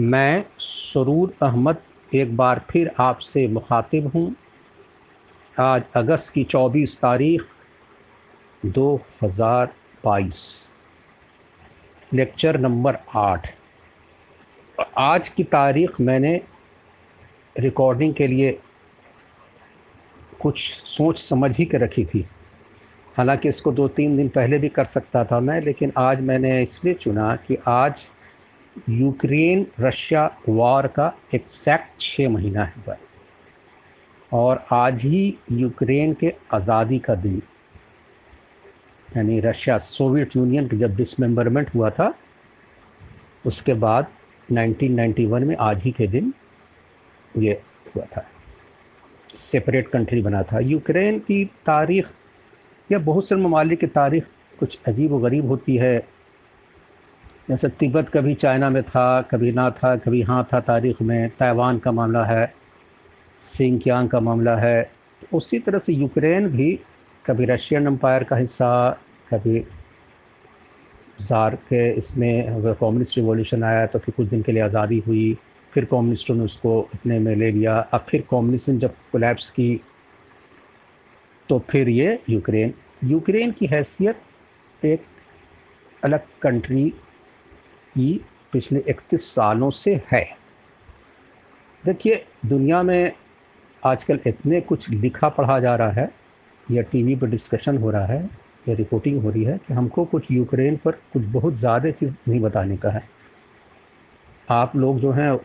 मैं 0.00 0.44
सरूर 0.58 1.32
अहमद 1.42 1.80
एक 2.14 2.36
बार 2.36 2.60
फिर 2.70 2.90
आपसे 2.98 3.46
मुखातिब 3.48 4.06
हूँ। 4.06 4.34
आज 5.60 5.82
अगस्त 5.96 6.32
की 6.32 6.44
24 6.44 6.96
तारीख 7.00 7.42
2022 8.66 10.38
लेक्चर 12.14 12.58
नंबर 12.60 12.98
आठ। 13.16 13.48
आज 14.98 15.28
की 15.28 15.44
तारीख 15.44 16.00
मैंने 16.00 16.40
रिकॉर्डिंग 17.58 18.14
के 18.14 18.26
लिए 18.26 18.58
कुछ 20.40 20.60
सोच 20.72 21.18
समझ 21.18 21.56
ही 21.58 21.64
के 21.64 21.78
रखी 21.78 22.04
थी। 22.04 22.26
हालाँकि 23.16 23.48
इसको 23.48 23.72
दो 23.72 23.88
तीन 23.88 24.16
दिन 24.16 24.28
पहले 24.28 24.58
भी 24.58 24.68
कर 24.68 24.84
सकता 24.84 25.24
था 25.24 25.40
मैं, 25.40 25.60
लेकिन 25.60 25.92
आज 25.96 26.20
मैंने 26.20 26.62
इसलिए 26.62 26.94
चुना 26.94 27.36
कि 27.36 27.58
आज 27.66 28.06
यूक्रेन 28.90 29.66
रशिया 29.80 30.24
वार 30.48 30.86
का 30.88 31.12
एक्सैक्ट 31.34 32.00
छः 32.00 32.28
महीना 32.28 32.64
है 32.64 32.98
और 34.32 34.64
आज 34.72 35.00
ही 35.00 35.38
यूक्रेन 35.52 36.12
के 36.14 36.32
आज़ादी 36.54 36.98
का 36.98 37.14
दिन, 37.16 37.42
यानी 39.08 39.40
रशिया 39.40 39.78
सोवियत 39.78 40.36
यूनियन 40.36 40.68
की 40.68 40.76
जब 40.78 40.96
डिसमेंबरमेंट 40.96 41.74
हुआ 41.74 41.90
था, 41.90 42.12
उसके 43.46 43.74
बाद 43.74 44.06
1991 44.48 45.44
में 45.44 45.56
आज 45.56 45.82
ही 45.82 45.90
के 45.90 46.06
दिन 46.06 46.32
ये 47.34 47.60
हुआ 47.94 48.04
था। 48.06 48.24
सेपरेट 49.36 49.88
कंट्री 49.88 50.22
बना 50.22 50.42
था। 50.42 50.58
यूक्रेन 50.60 51.18
की 51.18 51.44
तारीख़ 51.66 52.06
या 52.90 52.98
बहुत 53.00 53.28
से 53.28 53.36
ममालिक 53.36 53.80
की 53.80 53.86
तारीख़ 53.88 54.24
कुछ 54.58 54.78
अजीब 54.88 55.12
व 55.12 55.20
गरीब 55.22 55.46
होती 55.46 55.76
है। 55.76 55.96
जैसे 57.48 57.68
तिब्बत 57.68 58.08
कभी 58.14 58.34
चाइना 58.34 58.68
में 58.70 58.82
था, 58.82 59.22
कभी 59.30 59.52
ना 59.52 59.70
था, 59.70 59.94
कभी 59.96 60.22
हाँ 60.22 60.48
था 60.52 60.60
तारीख़ 60.60 61.02
में, 61.02 61.28
ताइवान 61.38 61.78
का 61.78 61.92
मामला 61.92 62.24
है 62.24 62.52
सिंकियांग 63.44 64.08
का 64.08 64.20
मामला 64.20 64.56
है 64.56 64.82
तो 65.22 65.36
उसी 65.36 65.58
तरह 65.58 65.78
से 65.78 65.92
यूक्रेन 65.92 66.48
भी, 66.48 66.78
कभी 67.24 67.44
रशियन 67.46 67.86
एम्पायर 67.86 68.24
का 68.24 68.36
हिस्सा, 68.36 68.90
कभी 69.30 69.64
ज़ार 71.22 71.54
के 71.68 71.90
इसमें 71.98 72.62
कम्युनिस्ट 72.64 73.16
रिवॉल्यूशन 73.18 73.64
आया 73.64 73.86
तो 73.86 73.98
फिर 73.98 74.14
कुछ 74.16 74.28
दिन 74.28 74.42
के 74.42 74.52
लिए 74.52 74.62
आज़ादी 74.62 75.02
हुई, 75.06 75.36
फिर 75.72 75.84
कम्युनिस्टों 75.84 76.34
ने 76.34 76.44
उसको 76.44 76.80
अपने 76.94 77.18
में 77.18 77.34
ले 77.36 77.50
लिया, 77.50 77.78
अब 77.78 78.06
फिर 78.08 78.24
कम्युनिज्म 78.30 78.78
जब 78.78 78.94
कोलैप्स 79.12 79.50
की 79.50 79.80
तो 81.48 81.58
फिर 81.70 81.88
ये 81.88 82.18
यूक्रेन 82.30 82.74
यूक्रेन 83.04 83.52
की 83.52 83.66
हैसियत 83.66 84.84
एक 84.84 85.04
अलग 86.02 86.26
कंट्री 86.42 86.92
की 87.94 88.20
पिछले 88.52 88.82
31 88.88 89.34
सालों 89.34 89.70
से 89.70 90.00
है। 90.12 90.24
देखिए, 91.84 92.24
दुनिया 92.46 92.82
में 92.82 93.12
आजकल 93.82 94.20
इतने 94.26 94.60
कुछ 94.60 94.88
लिखा 94.90 95.28
पढ़ा 95.28 95.58
जा 95.60 95.74
रहा 95.76 95.90
है, 95.90 96.10
या 96.70 96.82
टीवी 96.82 97.16
पर 97.16 97.26
डिस्कशन 97.26 97.78
हो 97.78 97.90
रहा 97.90 98.06
है, 98.06 98.22
या 98.68 98.74
रिपोर्टिंग 98.74 99.22
हो 99.22 99.30
रही 99.30 99.44
है, 99.44 99.58
कि 99.58 99.74
हमको 99.74 100.04
कुछ 100.04 100.30
यूक्रेन 100.30 100.76
पर 100.76 100.92
कुछ 101.12 101.22
बहुत 101.22 101.54
ज़्यादा 101.54 101.90
चीज़ 101.90 102.12
नहीं 102.28 102.40
बताने 102.40 102.76
का 102.76 102.90
है। 102.90 103.02
आप 104.48 104.76
लोग 104.76 105.00
जो 105.00 105.12
हैं 105.12 105.36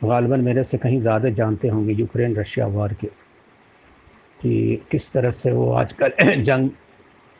गालबन 0.00 0.40
मेरे 0.40 0.64
से 0.64 0.78
कहीं 0.78 1.00
ज़्यादा 1.00 1.28
जानते 1.30 1.68
होंगे 1.68 1.92
यूक्रेन 1.92 2.36
रशिया 2.36 2.66
वार 2.66 2.92
के, 2.94 3.06
कि 4.40 4.82
किस 4.90 5.12
तरह 5.12 5.30
से 5.30 5.52
वो 5.52 5.70
आजकल 5.72 6.42
जंग 6.42 6.70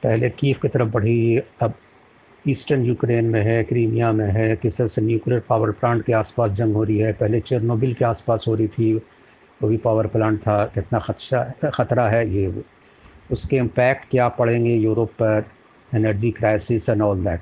पहले 0.03 0.31
कीव 0.31 0.59
की 0.63 0.69
तरफ़ 0.69 0.89
बढ़ी, 0.89 1.37
अब 1.37 1.75
ईस्टर्न 2.49 2.85
यूक्रेन 2.85 3.25
में 3.25 3.43
है, 3.43 3.63
क्रीमिया 3.65 4.13
में 4.13 4.27
है, 4.27 4.57
किस 4.57 4.77
तरह 4.77 4.89
से 4.89 5.03
न्यूक्लियर 5.03 5.41
पावर 5.49 5.71
प्लांट 5.71 6.05
के 6.05 6.13
आसपास 6.13 6.51
जंग 6.51 6.75
हो 6.75 6.83
रही 6.85 6.99
है? 6.99 7.13
पहले 7.13 7.41
चेरनोबिल 7.41 7.95
के 7.95 8.05
आसपास 8.05 8.45
हो 8.49 8.55
रही 8.55 8.69
थी, 8.69 8.95
वो 9.63 9.69
भी 9.69 9.77
पावर 9.77 10.07
प्लांट 10.07 10.41
था, 10.41 10.65
कितना 10.67 10.99
खदशा 10.99 11.71
ख़तरा 11.71 12.09
है 12.09 12.29
ये? 12.29 12.63
उसके 13.31 13.57
इम्पैक्ट 13.57 14.11
क्या 14.11 14.29
पड़ेंगे 14.29 14.75
यूरोप 14.75 15.11
पर? 15.11 15.45
Energy 15.95 16.31
crisis 16.31 16.89
and 16.89 17.03
all 17.03 17.25
that 17.25 17.41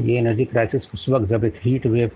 ये 0.00 0.18
एनर्जी 0.18 0.44
क्राइसिस 0.44 0.88
उस 0.94 1.08
वक्त 1.08 1.26
जब 1.26 1.44
एक 1.44 1.54
हीट 1.62 1.86
वेव 1.86 2.10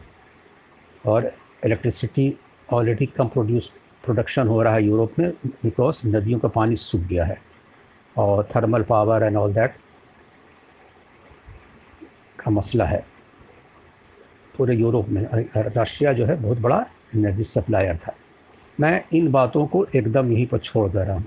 और 1.05 1.33
इलेक्ट्रिसिटी 1.65 2.35
ऑलरेडी 2.73 3.07
कम 3.07 3.29
प्रोड्यूस 3.29 3.71
प्रोडक्शन 4.05 4.49
हो 4.49 4.63
रहा 4.63 4.75
है 4.75 4.85
यूरोप 4.85 5.19
में 5.19 5.31
बिकॉज़ 5.45 6.01
नदियों 6.09 6.39
का 6.39 6.49
पानी 6.49 6.77
सूख 6.77 7.01
गया 7.01 7.25
है 7.25 7.39
और 8.17 8.49
thermal 8.57 8.83
power 8.83 9.23
and 9.23 9.37
all 9.37 9.55
that 9.55 9.75
का 12.41 12.51
मसला 12.51 12.85
है। 12.85 13.05
पूरे 14.55 14.75
यूरोप 14.77 15.09
में 15.09 15.29
रशिया 15.57 16.13
जो 16.13 16.27
है 16.27 16.37
बहुत 16.43 16.59
बड़ा 16.59 16.85
एनर्जी 17.15 17.45
सप्लायर 17.45 17.97
था। 17.97 18.15
मैं 18.81 19.05
इन 19.13 19.31
बातों 19.33 19.67
को 19.67 19.85
एकदम 19.95 20.33
यहीं 20.33 20.47
पर 20.47 20.59
छोड़ 20.59 20.89
दे 20.91 21.05
रहा 21.05 21.17
हूँ। 21.17 21.27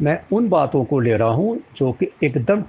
मैं 0.00 0.18
उन 0.32 0.48
बातों 0.48 0.84
को 0.84 1.00
ले 1.00 1.16
रहा 1.16 1.28
हूँ 1.28 1.58
जो 1.76 1.92
कि 1.92 2.08
एकदम 2.24 2.64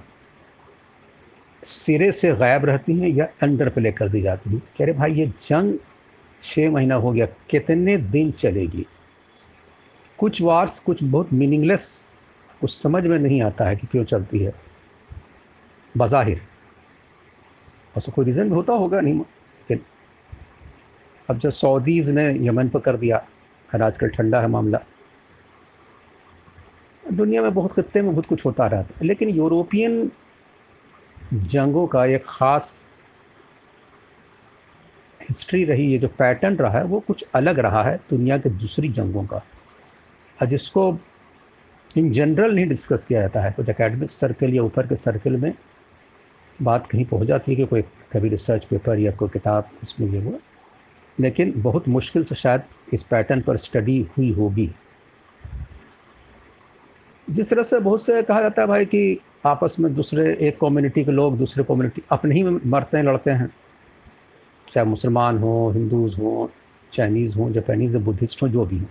सिरे 1.62 2.10
से 2.12 2.32
गायब 2.36 2.64
रहती 2.64 2.94
हैं 2.98 3.08
या 3.08 3.28
अंडर 3.42 3.68
प्ले 3.68 3.92
कर 3.92 4.08
दी 4.08 4.20
जाती 4.22 4.50
हैं। 4.50 4.60
कह 4.78 4.84
रहे, 4.84 4.94
भाई, 4.94 5.12
ये 5.12 5.26
जंग 5.26 5.78
छः 6.42 6.70
महीना 6.70 6.94
हो 6.94 7.12
गया, 7.12 7.26
कितने 7.50 7.96
दिन 7.96 8.30
चलेगी? 8.32 8.86
कुछ 10.18 10.40
वार्स 10.42 10.78
कुछ 10.78 11.02
बहुत 11.02 11.32
मीनिंगलेस 11.32 12.06
कुछ 12.60 12.70
समझ 12.72 13.04
में 13.06 13.18
नहीं 13.18 13.42
आता 13.42 13.64
है 13.64 13.76
कि 13.76 13.86
क्यों 13.86 14.04
चलती 14.04 14.38
है। 14.38 14.54
बज़ाहिर। 15.94 16.40
उसका 17.98 18.12
कोई 18.12 18.24
रीज़न 18.24 18.50
होता 18.52 18.72
होगा, 18.72 19.00
नहीं 19.00 19.14
लेकिन 19.14 19.80
अब 21.28 21.38
जब 21.38 21.50
सऊदीज़ 21.50 22.10
ने 22.12 22.28
यमन 22.46 22.68
पर 22.68 22.80
कर 22.80 22.96
दिया 22.96 23.16
और 23.68 23.82
आजकल 23.82 24.08
ठंडा 24.08 24.40
है 24.40 24.48
मामला। 24.48 24.80
दुनिया 27.04 27.42
में 27.42 27.52
बहुत 27.54 27.72
खत्ते 27.72 28.02
में 28.02 28.12
बहुत 28.12 28.26
कुछ 28.26 28.44
होता 28.46 28.66
रहा 28.66 28.82
था, 28.82 28.94
लेकिन 29.02 29.28
यूरोपियन 29.28 30.10
जंगों 31.34 31.86
का 31.86 32.04
एक 32.06 32.24
ख़ास 32.28 32.86
हिस्ट्री 35.20 35.64
रही 35.64 35.92
है 35.92 35.98
जो 35.98 36.08
पैटर्न 36.08 36.56
रहा 36.56 36.78
है, 36.78 36.84
वो 36.84 37.00
कुछ 37.00 37.24
अलग 37.34 37.58
रहा 37.58 37.82
है 37.82 37.96
दुनिया 38.10 38.38
के 38.38 38.50
दूसरी 38.50 38.88
जंगों 38.88 39.24
का। 39.24 39.42
और 40.38 40.46
जिसको 40.46 40.98
इन 41.90 42.10
जनरल 42.12 42.54
नहीं 42.54 42.66
डिस्कस 42.66 43.04
किया 43.04 43.20
जाता 43.20 43.40
है, 43.40 43.50
कुछ 43.52 43.68
एकेडमिक 43.68 44.10
सर्कल 44.10 44.54
या 44.54 44.62
ऊपर 44.62 44.86
के 44.86 44.96
सर्कल 44.96 45.36
में 45.36 45.52
बात 46.62 46.86
कहीं 46.86 47.04
पहुँच 47.04 47.26
जाती 47.28 47.52
है 47.52 47.56
कि 47.56 47.64
कोई 47.64 47.82
कभी 48.12 48.28
रिसर्च 48.28 48.64
पेपर 48.64 48.98
या 48.98 49.12
कोई 49.12 49.28
किताब 49.28 49.68
उसमें 49.82 50.08
ये 50.08 50.22
हुआ। 50.22 50.38
लेकिन 51.20 51.52
बहुत 51.56 51.88
मुश्किल 51.88 52.24
से 52.24 52.34
शायद 52.34 52.62
इस 52.94 53.02
पैटर्न 53.02 53.40
पर 53.40 53.56
स्टडी 53.56 54.00
हुई 54.18 54.32
होगी। 54.32 54.70
जिस 57.30 57.50
तरह 57.50 57.62
से 57.62 57.78
बहुत 57.78 58.04
से 58.04 58.22
कहा 58.22 58.40
जाता 58.40 58.62
है 58.62 58.68
भाई 58.68 58.84
कि 58.84 59.20
आपस 59.46 59.76
में 59.80 59.94
दूसरे, 59.94 60.36
एक 60.40 60.58
कम्युनिटी 60.60 61.04
के 61.04 61.12
लोग 61.12 61.38
दूसरे 61.38 61.64
कम्युनिटी 61.64 62.02
अपने 62.10 62.34
ही 62.34 62.42
मरते 62.42 62.96
हैं, 62.96 63.04
लड़ते 63.04 63.30
हैं। 63.30 63.48
चाहे 64.74 64.86
मुसलमान 64.86 65.38
हो, 65.38 65.70
हिंदूज 65.70 66.18
हो 66.18 66.50
चाइनीज़ 66.92 67.36
हों 67.38 67.52
जापानीज़ 67.52 67.96
हो 67.96 68.02
बुद्धिस्ट 68.02 68.42
हों, 68.42 68.48
जो 68.48 68.64
भी 68.66 68.78
हों। 68.78 68.86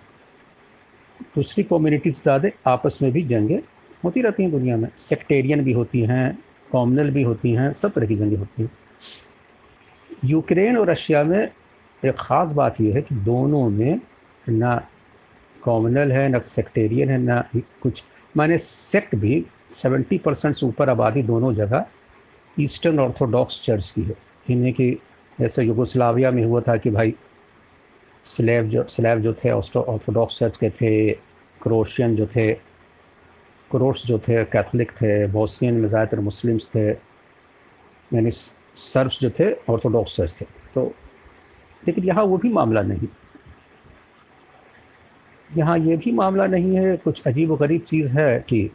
दूसरी 1.36 1.64
कम्युनिटी 1.64 2.12
से 2.12 2.22
ज़्यादा 2.22 2.50
आपस 2.72 3.00
में 3.02 3.12
भी 3.12 3.24
जंगें 3.24 3.60
होती 4.04 4.22
रहती 4.22 4.44
हैं 4.44 4.52
दुनिया 4.52 4.78
में। 4.78 4.90
सेक्टेरियन 4.98 5.64
भी 5.64 5.74
होती 5.74 6.02
हैं 6.02 6.38
कॉमनल 6.72 7.10
भी 7.12 7.24
होती 7.24 7.52
हैं, 7.52 7.72
सब 7.74 7.92
तरह 7.92 8.06
की 8.06 8.16
जंगें 8.16 8.38
होती 8.38 8.62
हैं। 8.64 8.70
यूक्रेन 10.26 10.78
और 10.78 10.90
रशिया 10.90 11.24
में 11.24 11.50
एक 12.04 12.16
ख़ास 12.20 12.52
बात 12.52 12.82
यह 12.82 12.96
है 12.96 13.02
कि 13.02 13.16
दोनों 13.16 13.70
में 13.70 14.00
ना 14.50 14.76
कॉमनल 15.64 16.12
है, 16.12 16.28
ना 16.30 16.40
सेक्टेरियन 16.40 17.10
है, 17.10 17.18
ना 17.18 17.44
कुछ। 17.82 18.04
माने 18.36 18.58
सेक्ट 18.58 19.16
भी 19.16 19.46
70 19.74 20.18
परसेंट 20.18 20.56
से 20.56 20.66
ऊपर 20.66 20.90
आबादी 20.90 21.24
दोनों 21.24 21.54
जगह 21.54 21.86
ईस्टर्न 22.58 23.00
ऑर्थोडॉक्स 23.00 23.62
चर्च 23.66 23.92
की 23.92 24.02
है। 24.02 24.16
इन्हें 24.50 24.74
कि 24.74 24.92
जैसे 25.40 25.64
युगोस्लाविया 25.64 26.32
में 26.32 26.44
हुआ 26.44 26.62
था 26.62 26.76
कि 26.78 26.90
भाई 26.90 27.14
स्लेव 28.28 28.64
जो 28.64 28.84
स्लेव 28.90 29.20
जो 29.20 29.34
थे 29.34 29.50
ऑर्थोडॉक्स 29.52 30.40
चर्च 30.40 30.58
के 30.58 30.70
थे, 30.70 31.12
क्रोशियन 31.62 32.16
जो 32.16 32.28
थे 32.28 32.52
क्रोश 33.72 34.06
जो 34.06 34.18
थे, 34.20 34.44
कैथलिक 34.46 34.92
थे 35.02 35.28
बोसियन 35.28 35.74
में 35.74 35.88
ज़्यादातर 35.88 36.20
मुस्लिम्स 36.20 36.70
थे, 36.76 36.88
यानी 38.12 38.32
सर्ब्स 38.32 39.20
जो 39.22 39.30
थे, 39.40 39.52
ऑर्थोडॉक्स 39.70 40.20
थे। 40.42 40.46
तो 40.76 40.86
लेकिन 41.84 42.04
यहाँ 42.04 42.24
वो 42.24 42.38
भी 42.38 42.50
मामला 42.50 42.82
नहीं। 42.82 43.08
यहाँ 45.50 45.78
ये 45.80 45.96
भी 45.98 46.12
मामला 46.12 46.46
नहीं 46.48 46.76
है, 46.78 46.96
कुछ 46.98 47.22
अजीब 47.28 47.56
गरीब 47.56 47.86
चीज़ 47.90 48.18
है 48.18 48.40
कि 48.50 48.70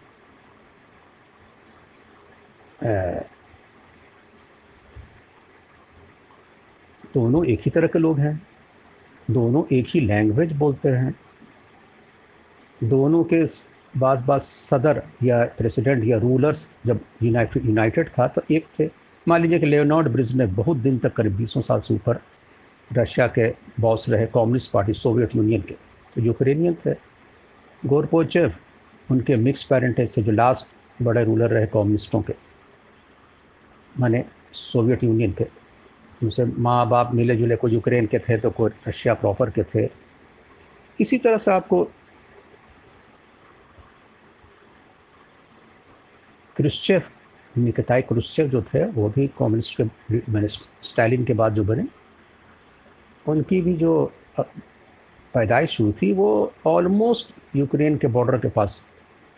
दोनों 7.15 7.45
एक 7.47 7.61
ही 7.61 7.71
तरह 7.71 7.87
के 7.87 7.99
लोग 7.99 8.19
हैं, 8.19 8.41
दोनों 9.31 9.65
एक 9.73 9.87
ही 9.89 10.01
लैंग्वेज 10.01 10.53
बोलते 10.53 10.89
हैं, 10.89 11.15
दोनों 12.81 13.23
के 13.25 13.45
बास 13.95 14.21
बास 14.27 14.43
सदर 14.71 15.03
या 15.23 15.45
प्रेसिडेंट 15.59 16.05
या 16.05 16.19
रूलर्स 16.19 16.69
जब 16.87 17.01
यूनाइटेड 17.23 17.65
यूनाइटेड 17.67 18.09
था 18.09 18.27
तो 18.29 18.43
एक 18.51 18.67
थे। 18.79 18.89
मान 19.27 19.43
लीजिए 19.43 19.59
कि 19.59 19.67
लेोनार्ड 19.67 20.09
ब्रिज 20.09 20.35
में 20.37 20.55
बहुत 20.55 20.77
दिन 20.79 20.99
तक 20.99 21.13
करीब 21.13 21.37
बीसों 21.37 21.61
साल 21.63 21.81
से 21.81 21.95
ऊपर 21.95 22.21
रशिया 22.91 23.27
के 23.29 23.49
बॉस 23.81 24.09
रहे 24.09 24.27
कम्युनिस्ट 24.27 24.71
पार्टी, 24.73 24.93
सोवियत 24.95 25.37
यूनियन 25.37 25.63
के 25.63 25.75
तो 26.17 26.21
यूक्रेनियन 26.21 26.75
थे। 26.87 26.95
गोरपोचेव, 27.83 28.53
उनके 29.09 29.37
मिक्स 29.37 29.63
पेरेंटेज 29.65 30.11
से 30.11 30.23
जो 30.23 30.33
लास्ट 30.33 31.03
बड़े 31.03 31.25
रूलर 31.25 31.51
रहे 31.51 31.67
कम्युनिस्टों 31.67 32.23
के, 32.23 32.35
माने 33.95 34.25
सोवियत 34.55 35.05
यूनियन 35.05 35.33
के। 35.33 35.45
उनसे 36.23 36.45
माँ 36.45 36.89
बाप 36.89 37.15
मिले 37.15 37.37
जुले 37.37 37.57
कोई 37.57 37.73
यूक्रेन 37.73 38.07
के 38.07 38.19
थे 38.19 38.37
तो 38.39 38.51
कोई 38.51 38.71
रशिया 38.89 39.15
प्रॉपर 39.15 39.51
के 39.51 39.63
थे। 39.65 39.89
इसी 40.99 41.19
तरह 41.19 41.37
से 41.39 41.51
आपको 41.51 41.89
क्रिश्चेफ 46.57 47.09
निकताई 47.59 48.03
क्रुश्चेव 48.03 48.49
जो 48.49 48.63
थे, 48.63 48.85
वो 48.85 49.09
भी 49.09 49.27
कम्युनिस्ट 49.29 49.81
के, 49.81 49.85
मैंने 50.33 50.49
स्टालिन 50.49 51.25
के 51.25 51.33
बाद 51.33 51.55
जो 51.55 51.65
बने, 51.65 51.85
उनकी 53.29 53.61
भी 53.61 53.75
जो 53.75 54.13
पैदाइश 55.35 55.81
हुई 55.81 55.93
थी, 55.93 56.13
वो 56.13 56.53
ऑलमोस्ट 56.67 57.57
यूक्रेन 57.57 57.97
के 57.97 58.07
बॉर्डर 58.07 58.39
के 58.39 58.49
पास 58.49 58.87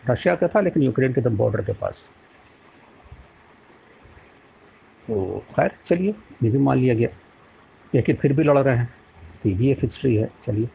रशिया 0.09 0.35
का 0.35 0.47
था, 0.47 0.61
लेकिन 0.61 0.83
यूक्रेन 0.83 1.13
के 1.13 1.21
दम 1.21 1.37
बॉर्डर 1.37 1.65
के 1.65 1.73
पास। 1.73 2.09
तो 5.07 5.45
खैर, 5.55 5.71
चलिए, 5.85 6.15
ये 6.43 6.49
भी 6.49 6.57
मान 6.57 6.77
लिया 6.77 6.95
गया। 6.95 7.09
लेकिन 7.95 8.15
फिर 8.15 8.33
भी 8.33 8.43
लड़ 8.43 8.57
रहे 8.57 8.77
हैं 8.77 8.93
तो 9.43 9.49
ये 9.49 9.55
भी 9.55 9.71
एक 9.71 9.79
हिस्ट्री 9.79 10.15
है, 10.15 10.29
चलिए। 10.45 10.69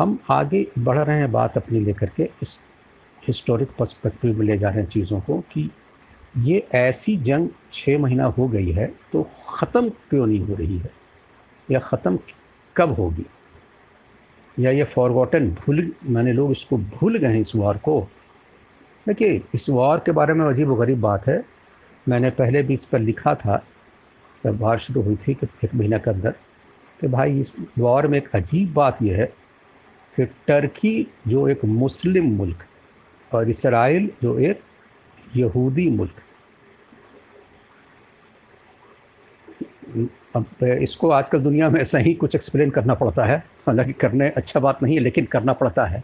हम 0.00 0.18
आगे 0.30 0.66
बढ़ 0.78 0.98
रहे 0.98 1.16
हैं 1.18 1.30
बात 1.32 1.56
अपनी 1.56 1.80
लेकर 1.80 2.10
के, 2.16 2.22
इस 2.42 2.58
हिस्टोरिक 3.22 3.70
पर्सपेक्टिव 3.78 4.38
में 4.38 4.46
ले 4.46 4.56
जा 4.58 4.68
रहे 4.68 4.82
हैं 4.82 4.88
चीज़ों 4.90 5.20
को 5.20 5.38
कि 5.52 5.70
ये 6.38 6.66
ऐसी 6.74 7.16
जंग 7.16 7.48
छः 7.72 7.98
महीना 7.98 8.24
हो 8.24 8.46
गई 8.48 8.70
है 8.72 8.86
तो 9.12 9.26
ख़त्म 9.54 9.88
क्यों 9.88 10.26
नहीं 10.26 10.40
हो 10.40 10.54
रही 10.54 10.78
है? 10.78 10.90
या 11.70 11.78
ख़त्म 11.78 12.18
कब 12.76 12.92
होगी? 12.92 13.26
या 14.58 14.70
ये 14.70 14.84
फॉरगॉटन 14.84 15.50
भूल, 15.50 15.92
मैंने 16.04 16.32
लोग 16.32 16.50
इसको 16.50 16.78
भूल 16.78 17.18
गए 17.18 17.28
हैं 17.28 17.40
इस 17.40 17.54
वार 17.56 17.78
को। 17.78 18.00
देखिए, 19.08 19.42
इस 19.54 19.68
वार 19.68 20.02
के 20.06 20.12
बारे 20.12 20.34
में 20.34 20.44
अजीब 20.46 20.74
गरीब 20.74 21.00
बात 21.00 21.26
है। 21.26 21.44
मैंने 22.08 22.30
पहले 22.30 22.62
भी 22.62 22.74
इस 22.74 22.84
पर 22.84 22.98
लिखा 22.98 23.34
था, 23.34 23.62
जब 24.44 24.60
वार 24.60 24.78
शुरू 24.78 25.02
हुई 25.02 25.16
थी 25.16 25.34
कि 25.34 25.46
एक 25.64 25.74
महीना 25.74 25.98
के 25.98 26.10
अंदर, 26.10 26.30
कि 27.00 27.08
भाई 27.08 27.40
इस 27.40 27.56
वार 27.78 28.06
में 28.06 28.18
एक 28.18 28.28
अजीब 28.34 28.72
बात 28.74 29.02
यह 29.02 29.16
है 29.16 29.39
कि 30.14 30.24
टर्की, 30.48 31.06
जो 31.28 31.46
एक 31.48 31.64
मुस्लिम 31.64 32.32
मुल्क, 32.36 32.64
और 33.30 33.50
इसराइल, 33.50 34.10
जो 34.22 34.38
एक 34.38 34.60
यहूदी 35.36 35.88
मुल्क। 35.90 36.22
अब 40.36 40.64
इसको 40.64 41.08
आजकल 41.10 41.38
दुनिया 41.38 41.68
में 41.70 41.80
ऐसा 41.80 41.98
ही 41.98 42.14
कुछ 42.14 42.34
एक्सप्लेन 42.34 42.70
करना 42.70 42.94
पड़ता 42.94 43.24
है। 43.24 43.36
हालाँकि 43.66 43.92
करने 43.92 44.28
अच्छा 44.30 44.60
बात 44.60 44.82
नहीं 44.82 44.94
है, 44.94 45.00
लेकिन 45.00 45.24
करना 45.24 45.52
पड़ता 45.52 45.84
है, 45.86 46.02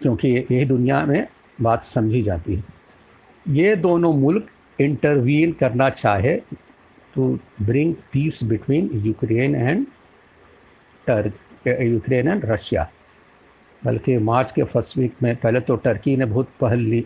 क्योंकि 0.00 0.28
यही 0.28 0.64
दुनिया 0.64 1.04
में 1.06 1.26
बात 1.60 1.82
समझी 1.82 2.22
जाती 2.22 2.54
है। 2.54 2.64
ये 3.46 3.74
दोनों 3.76 4.12
मुल्क 4.12 4.46
इंटरवीन 4.78 5.52
करना 5.52 5.88
चाहे 5.90 6.36
to 7.14 7.38
bring 7.62 7.94
peace 8.12 8.42
between 8.44 8.90
Ukraine 9.06 9.54
and 9.54 9.86
Ukraine 11.66 12.28
and 12.28 12.44
Russia 12.44 12.90
बल्कि 13.82 14.16
मार्च 14.18 14.52
के 14.52 14.62
फ़र्स्ट 14.62 14.96
वीक 14.98 15.14
में 15.22 15.34
पहले 15.36 15.60
तो 15.60 15.76
टर्की 15.76 16.16
ने 16.16 16.24
बहुत 16.24 16.48
पहल 16.60 16.78
ली। 16.78 17.04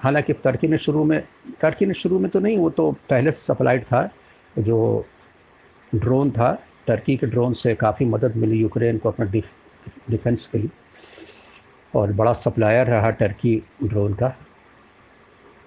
हालाँकि 0.00 0.32
टर्की 0.32 0.68
ने 0.68 0.78
शुरू 0.78 1.04
में 1.04 1.20
टर्की 1.60 1.86
ने 1.86 1.94
शुरू 1.94 2.18
में 2.18 2.30
तो 2.30 2.40
नहीं 2.40 2.56
वो 2.58 2.70
तो 2.70 2.90
पहले 3.10 3.32
से 3.32 3.42
सप्लाइड 3.44 3.84
था 3.84 4.08
जो 4.58 5.06
ड्रोन 5.92 6.30
था 6.30 6.52
टर्की 6.86 7.16
के 7.16 7.26
ड्रोन 7.26 7.52
से 7.54 7.74
काफ़ी 7.74 8.06
मदद 8.06 8.36
मिली 8.36 8.60
यूक्रेन 8.60 8.98
को 8.98 9.08
अपना 9.08 9.26
डिफेंस 9.26 10.46
के 10.46 10.58
लिए। 10.58 10.70
और 11.94 12.12
बड़ा 12.12 12.32
सप्लायर 12.32 12.86
रहा 12.86 13.10
टर्की 13.10 13.56
ड्रोन 13.84 14.14
का। 14.14 14.34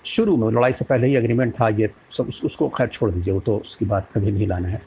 शुरू 0.05 0.35
में 0.37 0.49
लड़ाई 0.51 0.73
से 0.73 0.85
पहले 0.85 1.07
ही 1.07 1.15
एग्रीमेंट 1.15 1.53
था 1.53 1.69
ये 1.69 1.89
सब 2.17 2.27
उस, 2.27 2.41
उसको 2.43 2.69
खैर 2.69 2.87
छोड़ 2.87 3.09
दीजिए 3.11 3.33
वो 3.33 3.39
तो 3.39 3.57
उसकी 3.57 3.85
बात 3.85 4.09
कभी 4.13 4.31
नहीं 4.31 4.47
लाना 4.47 4.67
है। 4.67 4.81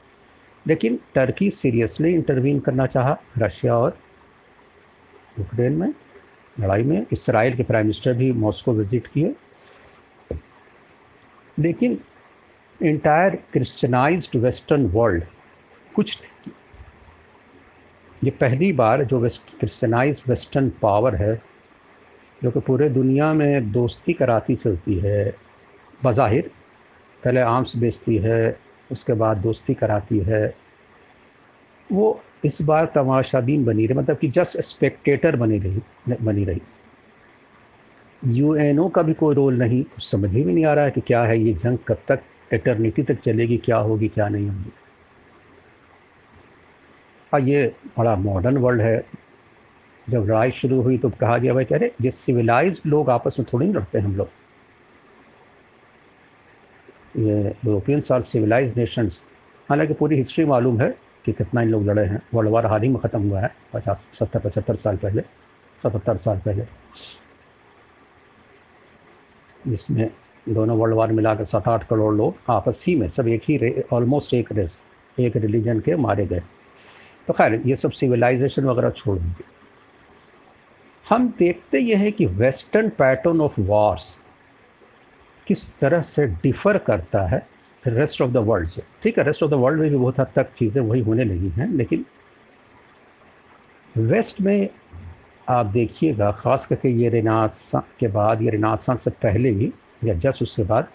लेकिन 0.66 0.98
टर्की 1.14 1.50
सीरियसली 1.50 2.14
इंटरवीन 2.14 2.60
करना 2.60 2.86
चाहा 2.86 3.18
रशिया 3.38 3.76
और 3.76 3.96
यूक्रेन 5.38 5.72
में, 5.72 5.92
लड़ाई 6.60 6.82
में। 6.82 7.06
इसराइल 7.12 7.56
के 7.56 7.62
प्राइम 7.62 7.86
मिनिस्टर 7.86 8.14
भी 8.14 8.32
मॉस्को 8.32 8.72
विज़िट 8.72 9.06
किए। 9.06 9.34
लेकिन 11.58 11.98
इंटायर 12.80 13.36
क्रिश्चनाइज्ड 13.52 14.36
वेस्टर्न 14.36 14.86
वर्ल्ड 14.86 15.24
कुछ 15.94 16.16
ये 18.24 18.30
पहली 18.30 18.72
बार 18.72 19.04
जो 19.04 19.18
वेस्ट 19.18 19.58
क्रिश्चनाइज 19.58 20.22
वेस्टर्न 20.28 20.68
पावर 20.82 21.14
है, 21.14 21.34
जो 22.42 22.50
कि 22.50 22.60
पूरे 22.60 22.88
दुनिया 22.88 23.32
में 23.34 23.70
दोस्ती 23.72 24.12
कराती 24.12 24.56
चलती 24.56 24.94
है, 24.94 25.34
बज़ाहिर। 26.04 26.50
पहले 27.22 27.40
आर्म्स 27.40 27.76
बेचती 27.76 28.16
है, 28.16 28.58
उसके 28.92 29.12
बाद 29.12 29.36
दोस्ती 29.36 29.74
कराती 29.74 30.18
है। 30.18 30.54
वो 31.92 32.20
इस 32.44 32.60
बार 32.62 32.86
तमाशाबीन 32.94 33.64
बनी 33.64 33.86
रही 33.86 33.98
मतलब 33.98 34.16
कि 34.18 34.28
जस्ट 34.28 34.60
स्पेक्टेटर 34.60 35.36
बनी 35.36 35.58
रही 35.58 36.16
बनी 36.22 36.44
रही। 36.44 36.60
यूएनओ 38.22 38.88
का 38.88 39.02
भी 39.02 39.12
कोई 39.14 39.34
रोल 39.34 39.58
नहीं, 39.58 39.82
कुछ 39.84 40.10
समझ 40.10 40.30
ही 40.30 40.42
भी 40.42 40.52
नहीं 40.52 40.64
आ 40.64 40.74
रहा 40.74 40.84
है 40.84 40.90
कि 40.90 41.00
क्या 41.00 41.22
है 41.22 41.38
ये 41.38 41.52
जंग, 41.54 41.78
कब 41.88 42.02
तक 42.08 42.20
एटर्निटी 42.52 43.02
तक 43.02 43.20
चलेगी, 43.20 43.56
क्या 43.56 43.76
होगी, 43.78 44.08
क्या 44.08 44.28
नहीं 44.28 44.48
होगी। 44.48 44.72
हाँ 47.32 47.40
ये 47.40 47.66
बड़ा 47.98 48.14
मॉडर्न 48.16 48.56
वर्ल्ड 48.58 48.80
है। 48.80 49.04
जब 50.06 50.24
लड़ाई 50.24 50.50
शुरू 50.50 50.80
हुई 50.82 50.98
तो 50.98 51.10
कहा 51.10 51.36
गया, 51.38 51.54
भाई 51.54 51.64
कह 51.64 51.76
रहे 51.76 51.90
ये 52.02 52.10
सिविलाइज 52.10 52.80
लोग 52.86 53.10
आपस 53.10 53.36
में 53.38 53.46
थोड़ी 53.52 53.66
नहीं 53.66 53.74
लड़ते 53.76 53.98
हम 53.98 54.16
लोग। 54.16 54.28
ये 57.16 57.54
यूरोपियन 57.66 58.02
आर 58.12 58.22
सिविलाइज 58.22 58.76
नेशंस 58.78 59.22
हालाँकि 59.68 59.94
पूरी 59.94 60.16
हिस्ट्री 60.16 60.44
मालूम 60.44 60.80
है 60.80 60.90
कि 61.30 61.32
कितना 61.34 61.62
इन 61.62 61.68
लोग 61.68 61.84
लड़े 61.86 62.04
हैं। 62.04 62.20
वर्ल्ड 62.34 62.50
वार 62.50 62.66
हाल 62.66 62.82
ही 62.82 62.88
में 62.88 63.00
ख़त्म 63.00 63.28
हुआ 63.30 63.40
है, 63.40 63.54
पचास, 63.72 64.08
सत्तर, 64.14 64.38
पचहत्तर 64.38 64.76
साल 64.76 64.96
पहले, 64.96 65.22
सतहत्तर 65.82 66.16
साल 66.16 66.38
पहले। 66.38 66.64
जिसमें 69.66 70.10
दोनों 70.48 70.76
वर्ल्ड 70.78 70.94
वार 70.96 71.12
मिलाकर 71.12 71.44
सात 71.44 71.68
आठ 71.68 71.86
करोड़ 71.88 72.14
लोग 72.14 72.36
आपस 72.48 72.84
ही 72.86 72.94
में, 72.94 73.08
सब 73.08 73.28
एक 73.28 73.42
ही 73.44 73.82
ऑलमोस्ट 73.92 74.34
एक 74.34 74.52
रेस 74.52 74.84
एक 75.18 75.36
रिलीजन 75.36 75.80
के 75.80 75.96
मारे 75.96 76.26
गए। 76.26 76.42
तो 77.28 77.32
खैर, 77.32 77.54
ये 77.66 77.76
सब 77.76 77.90
सिविलाइजेशन 77.90 78.64
वगैरह 78.64 78.90
छोड़ 78.90 79.18
दीजिए। 79.18 79.46
हम 81.06 81.28
देखते 81.38 81.78
ये 81.78 81.94
हैं 81.94 82.12
कि 82.12 82.26
वेस्टर्न 82.26 82.88
पैटर्न 82.88 83.40
ऑफ़ 83.40 83.60
वॉर्स 83.60 84.18
किस 85.46 85.78
तरह 85.78 86.02
से 86.02 86.26
डिफ़र 86.26 86.78
करता 86.78 87.26
है 87.26 87.46
रेस्ट 87.84 88.20
ऑफ़ 88.22 88.30
द 88.30 88.36
वर्ल्ड 88.36 88.68
से। 88.68 88.82
ठीक 89.02 89.18
है 89.18 89.24
रेस्ट 89.24 89.42
ऑफ़ 89.42 89.50
द 89.50 89.54
वर्ल्ड 89.54 89.80
में 89.80 89.90
भी 89.90 89.96
बहुत 89.96 90.20
हद 90.20 90.32
तक 90.36 90.52
चीज़ें 90.52 90.82
वही 90.82 91.00
होने 91.00 91.24
लगी 91.24 91.48
हैं, 91.48 91.68
लेकिन 91.68 92.04
वेस्ट 93.94 94.40
में 94.40 94.68
आप 95.48 95.66
देखिएगा, 95.66 96.30
ख़ास 96.32 96.66
करके 96.66 96.88
ये 96.92 97.08
रेनासा 97.08 97.82
के 98.00 98.08
बाद, 98.08 98.42
ये 98.42 98.50
रेनासा 98.50 98.94
से 98.96 99.10
पहले 99.12 99.50
भी 99.52 99.72
या 100.04 100.14
जस्ट 100.14 100.42
उसके 100.42 100.62
बाद, 100.62 100.88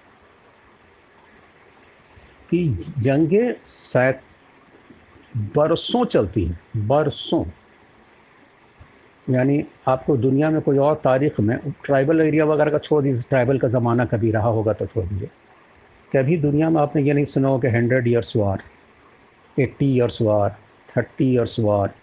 कि 2.50 2.86
जंगें 3.00 3.54
शायद 3.68 4.20
बरसों 5.56 6.06
चलती 6.06 6.44
हैं, 6.46 6.60
बरसों। 6.78 7.44
यानी 9.28 9.64
आपको 9.88 10.16
दुनिया 10.18 10.50
में 10.50 10.62
कोई 10.62 10.78
और 10.78 10.96
तारीख 10.96 11.40
में 11.40 11.58
ट्राइबल 11.86 12.22
एरिया 12.22 12.46
वगैरह 12.46 12.72
का 12.72 12.78
छोड़ 12.78 13.02
दीजिए 13.04 13.24
ट्राइबल 13.30 13.60
का 13.60 13.68
ज़माना 13.68 14.06
कभी 14.06 14.32
रहा 14.32 14.50
होगा 14.50 14.74
तो 14.74 14.86
छोड़ 14.86 15.06
दीजिए। 15.06 15.30
कभी 16.16 16.38
दुनिया 16.38 16.70
में 16.70 16.82
आपने 16.82 17.02
ये 17.04 17.14
नहीं 17.14 17.26
सुना 17.26 17.48
हो 17.48 17.60
कि 17.60 17.68
hundred 17.68 18.08
years 18.08 18.36
war, 18.36 18.64
eighty 19.58 19.86
years 19.96 20.22
war, 20.22 20.58
thirty 20.90 21.26
years 21.34 21.60
war. 21.60 21.94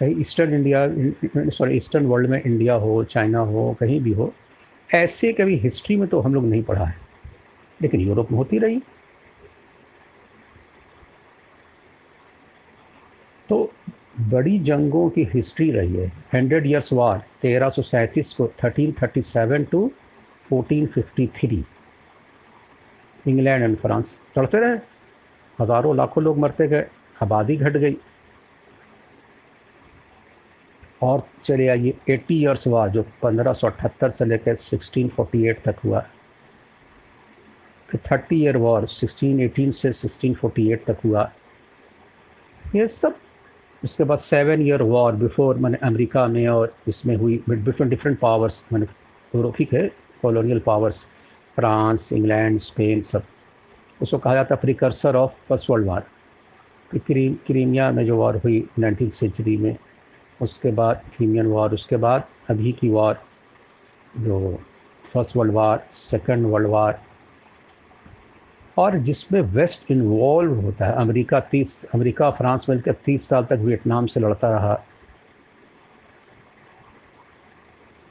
कहीं 0.00 0.20
eastern 0.20 0.54
India, 0.54 0.86
sorry, 1.50 1.76
eastern 1.76 2.06
world 2.06 2.30
में 2.30 2.42
इंडिया 2.42 2.74
हो, 2.74 3.02
चाइना 3.04 3.38
हो, 3.38 3.76
कहीं 3.80 4.00
भी 4.00 4.12
हो, 4.12 4.32
ऐसे 4.90 5.32
कभी 5.32 5.56
हिस्ट्री 5.58 5.96
में 5.96 6.08
तो 6.08 6.20
हम 6.20 6.34
लोग 6.34 6.44
नहीं 6.44 6.62
पढ़ा 6.62 6.84
है, 6.84 6.96
लेकिन 7.80 8.00
यूरोप 8.00 8.30
में 8.32 8.38
होती 8.38 8.58
रही। 8.58 8.80
तो 13.48 13.72
बड़ी 14.30 14.58
जंगों 14.60 15.08
की 15.10 15.28
हिस्ट्री 15.34 15.70
रही 15.70 15.96
है, 15.96 16.06
हंड्रेड 16.34 16.66
ईयर्स 16.66 16.92
वार, 16.92 17.22
तेरह 17.42 17.70
सौ 17.70 17.82
सैंतीस 17.82 18.32
को 18.34 18.48
thirteen 18.64 18.92
thirty 19.02 19.22
seven 19.22 19.64
to 19.64 19.90
1453, 20.52 21.62
England 23.24 23.62
and 23.64 23.76
France 23.78 24.16
चढ़ते 24.36 24.60
रहे। 24.60 24.76
हज़ारों 25.58 25.96
लाखों 25.96 26.22
लोग 26.24 26.38
मरते 26.38 26.66
गए, 26.68 26.86
आबादी 27.22 27.56
घट 27.56 27.76
गई। 27.76 27.96
और 31.02 31.22
चले 31.44 31.66
आइए 31.68 31.94
एट्टी 32.10 32.34
ईयर्स 32.34 32.66
वार 32.66 32.88
जो 32.90 33.02
पंद्रह 33.22 33.52
सौ 33.52 33.66
अठहत्तर 33.66 34.10
से 34.10 34.24
लेकर 34.24 34.54
सिक्सटीन 34.56 35.08
फोर्टी 35.08 35.46
एट 35.48 35.62
तक 35.64 35.76
हुआ, 35.84 36.00
फिर 37.88 38.00
thirty 38.10 38.36
year 38.42 38.56
war, 38.56 38.86
sixteen 38.88 39.40
eighteen 39.40 39.70
से 39.72 39.92
सिक्सटीन 39.92 40.34
फोर्टी 40.34 40.70
एट 40.72 40.84
तक 40.86 40.98
हुआ। 41.04 41.30
ये 42.76 42.86
सब, 42.88 43.16
इसके 43.82 44.04
बाद 44.04 44.18
सेवन 44.18 44.62
ईयर 44.62 44.82
वॉर 44.84 45.12
बिफोर, 45.16 45.56
मैंने 45.56 45.78
अमेरिका 45.82 46.26
में 46.26 46.46
और 46.48 46.74
इसमें 46.88 47.16
हुई 47.16 47.42
डिफरेंट 47.48 47.90
डिफरेंट 47.90 48.18
पावर्स 48.18 48.62
मैंने 48.72 48.86
यूरोपिक 49.34 49.72
है 49.74 49.90
colonial 50.22 50.58
powers 50.66 51.04
France 51.56 52.12
England 52.12 52.58
Spain 52.60 53.02
सब। 53.02 53.22
उसको 54.00 54.18
कहा 54.18 54.34
जाता 54.34 54.54
है 54.54 54.60
precursor 54.60 55.16
of 55.16 55.32
first 55.48 55.70
world 55.70 55.86
war 55.86 56.06
cream 56.90 57.34
Crimea 57.46 57.90
में 57.90 58.04
जो 58.06 58.16
वॉर 58.16 58.36
हुई 58.36 58.66
नाइनटीन 58.78 59.10
सेंचुरी 59.10 59.56
में, 59.56 59.76
उसके 60.40 60.70
बाद 60.70 61.02
क्रीमियन 61.16 61.46
वॉर 61.46 61.74
उसके 61.74 61.96
बाद 61.96 62.24
अभी 62.50 62.72
की 62.72 62.88
वॉर 62.88 63.16
जो 64.18 64.58
first 65.12 65.36
world 65.36 65.52
war 65.52 65.86
second 65.92 66.46
world 66.46 66.68
war 66.68 67.00
और 68.78 68.96
जिसमें 68.98 69.40
वेस्ट 69.40 69.90
इन्वॉल्व 69.90 70.60
होता 70.60 70.86
है, 70.86 70.92
अमेरिका 70.92 71.40
तीस, 71.40 71.84
अमेरिका 71.94 72.30
फ्रांस 72.30 72.66
मिलकर 72.68 72.92
तीस 73.04 73.28
साल 73.28 73.44
तक 73.44 73.58
वियतनाम 73.58 74.06
से 74.06 74.20
लड़ता 74.20 74.50
रहा। 74.50 74.80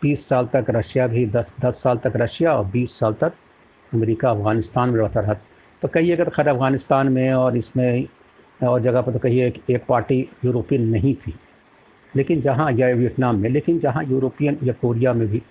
बीस 0.01 0.27
साल 0.29 0.45
तक 0.45 0.65
रशिया 0.69 1.07
भी, 1.07 1.25
दस 1.25 1.55
दस 1.65 1.83
साल 1.83 1.97
तक 1.97 2.13
रशिया 2.15 2.55
और 2.55 2.65
बीस 2.65 2.99
साल 2.99 3.13
तक 3.13 3.33
अमेरिका, 3.93 4.31
अफ़गानिस्तान 4.31 4.89
में 4.89 4.99
रहता 4.99 5.19
रहा। 5.19 5.33
तो 5.81 5.87
कहिए 5.87 6.15
अगर 6.15 6.29
खैर 6.29 6.47
अफ़गानिस्तान 6.47 7.09
में 7.09 7.33
और 7.33 7.57
इसमें 7.57 8.07
और 8.63 8.81
जगह 8.81 9.01
पर 9.01 9.13
तो 9.13 9.19
कहिए 9.19 9.47
एक 9.47 9.61
एक 9.69 9.85
पार्टी 9.89 10.29
यूरोपियन 10.45 10.87
नहीं 10.89 11.15
थी। 11.15 11.33
लेकिन 12.15 12.41
जहाँ 12.41 12.71
या 12.71 12.87
वियतनाम 12.87 13.39
में, 13.39 13.49
लेकिन 13.49 13.79
जहाँ 13.79 14.03
यूरोपियन 14.03 14.57
या 14.63 14.73
कोरिया 14.73 15.13
में 15.13 15.27
भी 15.27 15.41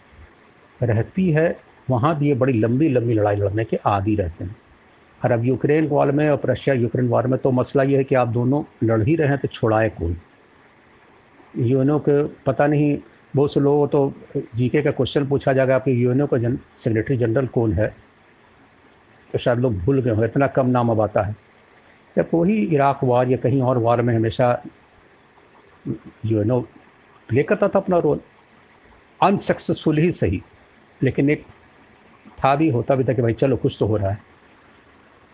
रहती 0.83 1.30
है, 1.30 1.57
वहाँ 1.90 2.19
भी 2.19 2.28
ये 2.28 2.35
बड़ी 2.35 2.52
लंबी 2.52 2.88
लंबी 2.88 3.14
लड़ाई 3.14 3.37
लड़ने 3.37 3.64
के 3.64 3.78
आदि 3.87 4.14
रहते 4.14 4.45
हैं। 4.45 4.57
और 5.25 5.33
अब 5.33 5.45
यूक्रेन 5.45 5.87
वॉर 5.88 6.11
में 6.12 6.28
और 6.30 6.40
रशिया 6.47 6.75
यूक्रेन 6.75 7.09
वॉर 7.09 7.26
में 7.26 7.38
तो 7.40 7.50
मसला 7.50 7.83
ये 7.83 7.97
है 7.97 8.04
कि 8.04 8.14
आप 8.14 8.28
दोनों 8.28 8.62
लड़ 8.85 9.02
ही 9.02 9.16
रहे 9.16 9.28
हैं 9.28 9.38
तो 9.38 9.49
छुड़ाए 9.49 9.88
कौन? 9.88 10.16
यूएनओ 11.59 11.99
के 11.99 12.23
पता 12.47 12.66
नहीं 12.66 12.99
बहुत 13.37 13.52
से 13.54 13.60
लोगों 13.60 13.87
तो 13.88 14.12
जीके 14.56 14.82
का 14.82 14.90
क्वेश्चन 14.90 15.26
पूछा 15.26 15.52
जाएगा, 15.52 15.75
आपके 15.75 15.90
यूएनओ 15.92 16.26
का 16.26 16.38
जन 16.38 16.58
सेक्रेटरी 16.76 17.16
जनरल 17.16 17.46
कौन 17.46 17.72
है? 17.72 17.88
तो 19.32 19.38
शायद 19.38 19.58
लोग 19.58 19.76
भूल 19.78 20.00
गए 20.02 20.10
हो 20.10 20.25
इतना 20.25 20.46
कम 20.46 20.66
नाम 20.66 20.90
अब 20.90 21.00
आता 21.00 21.22
है। 21.22 21.37
जब 22.16 22.28
वही 22.34 22.58
इराक 22.64 23.04
वार 23.04 23.28
या 23.28 23.37
कहीं 23.37 23.60
और 23.62 23.78
वार 23.78 24.02
में 24.02 24.14
हमेशा 24.14 24.62
यूएनओ 25.87 26.60
प्ले 27.28 27.42
करता 27.42 27.68
था 27.68 27.78
अपना 27.78 27.99
रोल 27.99 28.20
अनसक्सेसफुल 29.20 29.99
ही 29.99 30.10
सही, 30.12 30.42
लेकिन 31.00 31.30
एक 31.30 31.44
था 32.44 32.54
भी, 32.56 32.68
होता 32.70 32.94
भी 32.94 33.04
था 33.04 33.12
कि 33.12 33.22
भाई 33.22 33.32
चलो 33.32 33.56
कुछ 33.56 33.76
तो 33.78 33.87
हो 33.87 33.96
रहा 33.96 34.10
है। 34.10 34.18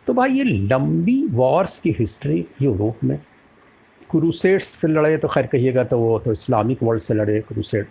तो 0.06 0.14
भाई 0.14 0.32
ये 0.32 0.44
लंबी 0.44 1.26
वॉर्स 1.26 1.78
की 1.80 1.94
हिस्ट्री 1.98 2.44
यूरोप 2.62 3.04
में 3.04 3.18
क्रूसेड्स 4.10 4.66
से 4.80 4.88
लड़े 4.88 5.16
तो 5.18 5.28
खैर 5.28 5.46
कहिएगा 5.46 5.84
तो 5.84 5.98
वो 5.98 6.18
तो 6.18 6.32
इस्लामिक 6.32 6.82
वर्ल्ड 6.82 7.02
से 7.02 7.14
लड़े 7.14 7.40
क्रूसेड 7.48 7.86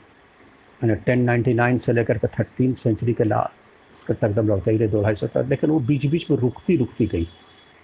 मैंने 0.83 0.95
टेन 1.05 1.21
नाइन्टी 1.23 1.53
नाइन 1.53 1.77
से 1.77 1.93
लेकर 1.93 2.17
के 2.17 2.27
थर्टीन 2.27 2.73
सेंचुरी 2.73 3.13
के 3.13 3.23
ला, 3.23 3.49
इसका 3.93 4.13
तकदम 4.13 4.47
लड़ते 4.47 4.71
ही 4.71 4.77
रहे 4.77 4.87
दो 4.87 5.01
ढाई 5.03 5.15
सौ 5.15 5.27
तक 5.27 5.45
लेकिन 5.49 5.69
वो 5.69 5.79
बीच 5.81 6.05
बीच 6.05 6.29
में 6.31 6.37
रुकती 6.37 6.77
रुकती 6.77 7.07
गई। 7.07 7.27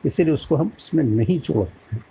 इसीलिए 0.04 0.34
उसको 0.34 0.56
हम 0.56 0.72
उसमें 0.78 1.04
नहीं 1.04 1.40
जोड़ते 1.40 1.96
हैं। 1.96 2.04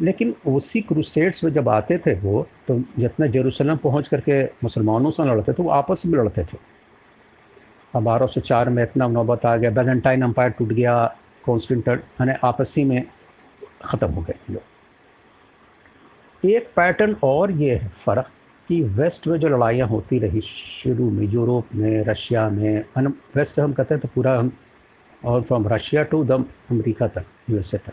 लेकिन 0.00 0.34
उसी 0.46 0.80
क्रूसेड्स 0.82 1.44
में 1.44 1.52
जब 1.52 1.68
आते 1.68 1.98
थे 1.98 2.14
वो 2.20 2.46
तो 2.68 2.78
जितना 2.98 3.26
जेरूसलम 3.26 3.76
पहुँच 3.76 4.08
करके 4.08 4.42
मुसलमानों 4.64 5.10
से 5.10 5.24
लड़ते 5.24 5.52
थे, 5.52 5.62
वो 5.62 5.70
आपस 5.70 6.02
में 6.06 6.18
लड़ते 6.18 6.44
थे। 6.44 6.58
अब 7.94 8.02
बारह 8.02 8.26
सौ 8.26 8.40
चार 8.40 8.68
में 8.68 8.82
इतना 8.82 9.08
नौबत 9.08 9.46
आ 9.46 9.56
गया। 9.56 9.70
बेजेंटाइन 9.70 10.22
अम्पायर 10.22 10.50
टूट 10.50 10.68
गया। 10.68 11.04
कॉन्स्टेंटर 11.44 11.98
यानी 12.20 12.32
आपसी 12.44 12.84
में 12.84 13.02
ख़त्म 13.84 14.10
हो 14.10 14.22
गए 14.22 14.34
लोग 14.50 14.62
एक 16.44 16.70
पैटर्न 16.76 17.16
और 17.24 17.50
ये 17.50 17.74
है 17.74 17.88
फ़र्क 18.04 18.30
कि 18.68 18.82
वेस्ट 18.82 19.26
में 19.26 19.38
जो 19.38 19.48
लड़ाइयाँ 19.48 19.88
होती 19.88 20.18
रही 20.18 20.40
शुरू 20.40 21.10
में, 21.10 21.26
यूरोप 21.26 21.74
में, 21.74 22.04
रशिया 22.04 22.48
में 22.48 22.84
वेस्ट 23.36 23.60
हम 23.60 23.72
कहते 23.72 23.94
हैं 23.94 24.00
तो 24.00 24.08
पूरा 24.14 24.38
हम 24.38 24.52
और 25.24 25.42
फ्रॉम 25.42 25.68
रशिया 25.68 26.02
टू 26.02 26.24
दम 26.24 26.44
अमेरिका 26.70 27.08
तक 27.08 27.24
यूएसए 27.50 27.78
तक। 27.78 27.92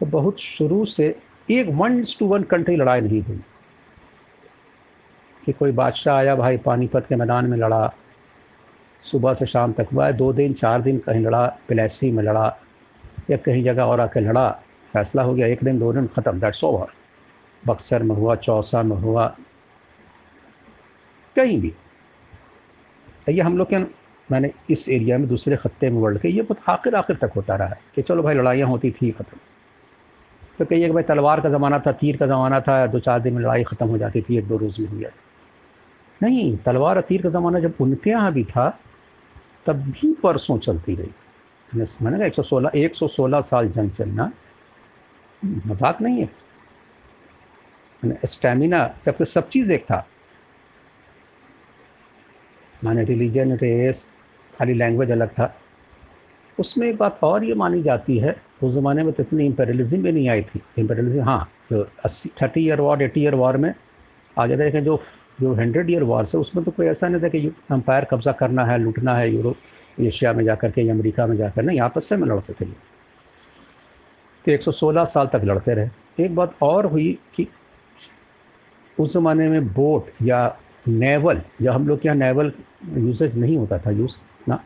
तो 0.00 0.06
बहुत 0.06 0.40
शुरू 0.40 0.84
से 0.84 1.18
एक 1.50 1.68
वन 1.68 2.04
टू 2.18 2.26
वन 2.26 2.42
कंट्री 2.42 2.76
लड़ाई 2.76 3.00
नहीं 3.00 3.22
हुई। 3.22 3.40
कि 5.44 5.52
कोई 5.52 5.72
बादशाह 5.72 6.16
आया, 6.16 6.34
भाई 6.36 6.56
पानीपत 6.56 7.06
के 7.08 7.16
मैदान 7.16 7.46
में 7.46 7.56
लड़ा, 7.58 7.92
सुबह 9.02 9.34
से 9.34 9.46
शाम 9.46 9.72
तक 9.72 9.88
हुआ 9.92 10.10
दो 10.10 10.32
दिन, 10.32 10.52
चार 10.52 10.82
दिन 10.82 10.98
कहीं 10.98 11.20
लड़ा, 11.20 11.46
प्लेसी 11.68 12.10
में 12.12 12.22
लड़ा, 12.22 12.56
या 13.30 13.36
कहीं 13.36 13.64
जगह 13.64 13.82
और 13.82 14.00
आके 14.00 14.20
लड़ा 14.20 14.62
फैसला 14.94 15.22
हो 15.22 15.34
गया, 15.34 15.46
एक 15.46 15.64
दिन 15.64 15.78
दो 15.78 15.92
दिन 15.92 16.06
ख़त्म 16.08 16.40
दैट्स 16.40 16.64
ओवर 16.64 16.92
बक्सर 17.62 18.02
में 18.02 18.14
हुआ, 18.16 18.34
चौसा 18.36 18.82
में 18.82 18.96
हुआ, 18.96 19.26
कहीं 21.36 21.60
भी। 21.60 21.72
ये 23.28 23.40
हम 23.40 23.58
लोग 23.58 23.68
के 23.68 23.78
मैंने 24.28 24.50
इस 24.70 24.88
एरिया 24.88 25.18
में 25.18 25.28
दूसरे 25.28 25.56
खत्ते 25.56 25.90
में 25.90 26.00
वर्ल्ड 26.00 26.20
के, 26.20 26.28
ये 26.28 26.42
बहुत 26.42 26.68
आखिर 26.68 26.94
आखिर 26.94 27.16
तक 27.16 27.32
होता 27.36 27.56
रहा 27.56 27.68
है 27.68 27.80
कि 27.94 28.02
चलो 28.02 28.22
भाई 28.22 28.34
लड़ाइयाँ 28.34 28.68
होती 28.68 28.90
थी, 28.92 29.10
ख़त्म। 29.10 29.38
तो 30.58 30.64
कहिए 30.64 30.86
कि 30.86 30.92
भाई 30.92 31.02
तलवार 31.02 31.40
का 31.40 31.48
ज़माना 31.50 31.78
था, 31.78 31.92
तीर 31.92 32.16
का 32.16 32.26
ज़माना 32.26 32.60
था, 32.60 32.86
दो 32.86 32.98
चार 32.98 33.20
दिन 33.20 33.34
में 33.34 33.40
लड़ाई 33.42 33.64
ख़त्म 33.64 33.86
हो 33.88 33.98
जाती 33.98 34.20
थी, 34.22 34.38
एक 34.38 34.48
दो 34.48 34.56
रोज़ 34.56 34.80
में 34.80 34.88
हो। 34.88 34.98
जाती 35.00 35.26
नहीं, 36.20 36.56
तलवार 36.56 36.96
और 36.96 37.02
तीर 37.02 37.22
का 37.22 37.30
ज़माना 37.30 37.60
जब 37.60 37.74
उनके 37.80 38.10
यहाँ 38.10 38.32
भी 38.32 38.44
था, 38.44 38.68
तब 39.66 39.82
भी 39.90 40.12
परसों 40.22 40.58
चलती 40.58 40.94
रही। 40.94 41.10
मैंने 42.02 42.16
कहा 42.18 42.26
एक 42.26 42.34
सौ 42.34 42.42
सोलह, 42.42 42.70
एक 42.74 42.94
सौ 42.94 43.08
सोलह 43.08 43.40
साल 43.42 43.68
जंग 43.68 43.90
चलना 43.90 44.30
मज़ाक 45.42 46.00
नहीं 46.02 46.20
है। 46.20 46.28
स्टेमिना 48.26 48.86
जबकि 49.06 49.24
सब 49.26 49.48
चीज़ 49.48 49.72
एक 49.72 49.84
था। 49.84 50.06
माने 52.84 53.04
रिलीजन 53.04 53.56
रेस 53.58 54.06
खाली 54.54 54.74
लैंग्वेज 54.74 55.10
अलग 55.10 55.28
था। 55.30 55.54
उसमें 56.58 56.86
एक 56.88 56.96
बात 56.96 57.18
और 57.22 57.44
ये 57.44 57.54
मानी 57.54 57.82
जाती 57.82 58.18
है, 58.18 58.34
उस 58.62 58.72
ज़माने 58.74 59.02
में 59.02 59.12
तो 59.12 59.22
इतनी 59.22 59.46
इम्पेरियलिज्म 59.46 60.02
भी 60.02 60.12
नहीं 60.12 60.28
आई 60.28 60.42
थी। 60.42 60.60
इम्पेरियलिज्म 60.78 61.22
हाँ 61.22 61.50
जो 61.70 61.86
अस्सी 62.04 62.30
thirty 62.42 62.60
year 62.60 62.80
war 62.80 63.02
eighty 63.02 63.22
year 63.22 63.34
war 63.34 63.56
में 63.56 63.72
आ 64.36 64.46
जाता 64.46 64.62
है 64.64 64.70
कि 64.70 64.80
जो 64.80 65.00
जो 65.40 65.54
हंड्रेड 65.54 65.90
ईयर 65.90 66.02
वॉर 66.02 66.24
से, 66.26 66.38
उसमें 66.38 66.64
तो 66.64 66.70
कोई 66.70 66.86
ऐसा 66.86 67.08
नहीं 67.08 67.22
था 67.22 67.28
कि 67.28 67.52
अम्पायर 67.70 68.04
कब्जा 68.10 68.32
करना 68.32 68.64
है, 68.64 68.78
लूटना 68.78 69.14
है 69.16 69.30
यूरोप, 69.34 69.56
एशिया 70.00 70.32
में 70.32 70.44
जाकर 70.44 70.70
के 70.70 70.82
या 70.82 70.94
अमरीका 70.94 71.26
में 71.26 71.36
जाकर, 71.36 71.62
नहीं, 71.62 71.80
आपस 71.80 72.08
से 72.08 72.16
में 72.16 72.26
लड़ते 72.28 72.52
थे। 72.60 72.66
तो 74.48 74.52
116 74.52 75.04
साल 75.04 75.26
तक 75.26 75.40
लड़ते 75.44 75.74
रहे। 75.74 76.24
एक 76.24 76.34
बात 76.34 76.54
और 76.62 76.86
हुई 76.86 77.18
कि 77.34 77.46
उस 78.98 79.12
ज़माने 79.12 79.48
में 79.48 79.66
बोट 79.72 80.06
या 80.22 80.56
नेवल, 80.88 81.40
या 81.62 81.72
हम 81.72 81.88
लोग 81.88 82.00
के 82.00 82.08
यहाँ 82.08 82.16
नेवल 82.18 82.52
यूजेज 82.98 83.36
नहीं 83.38 83.56
होता 83.56 83.78
था 83.78 83.90
यूज़ 83.90 84.16
ना। 84.48 84.60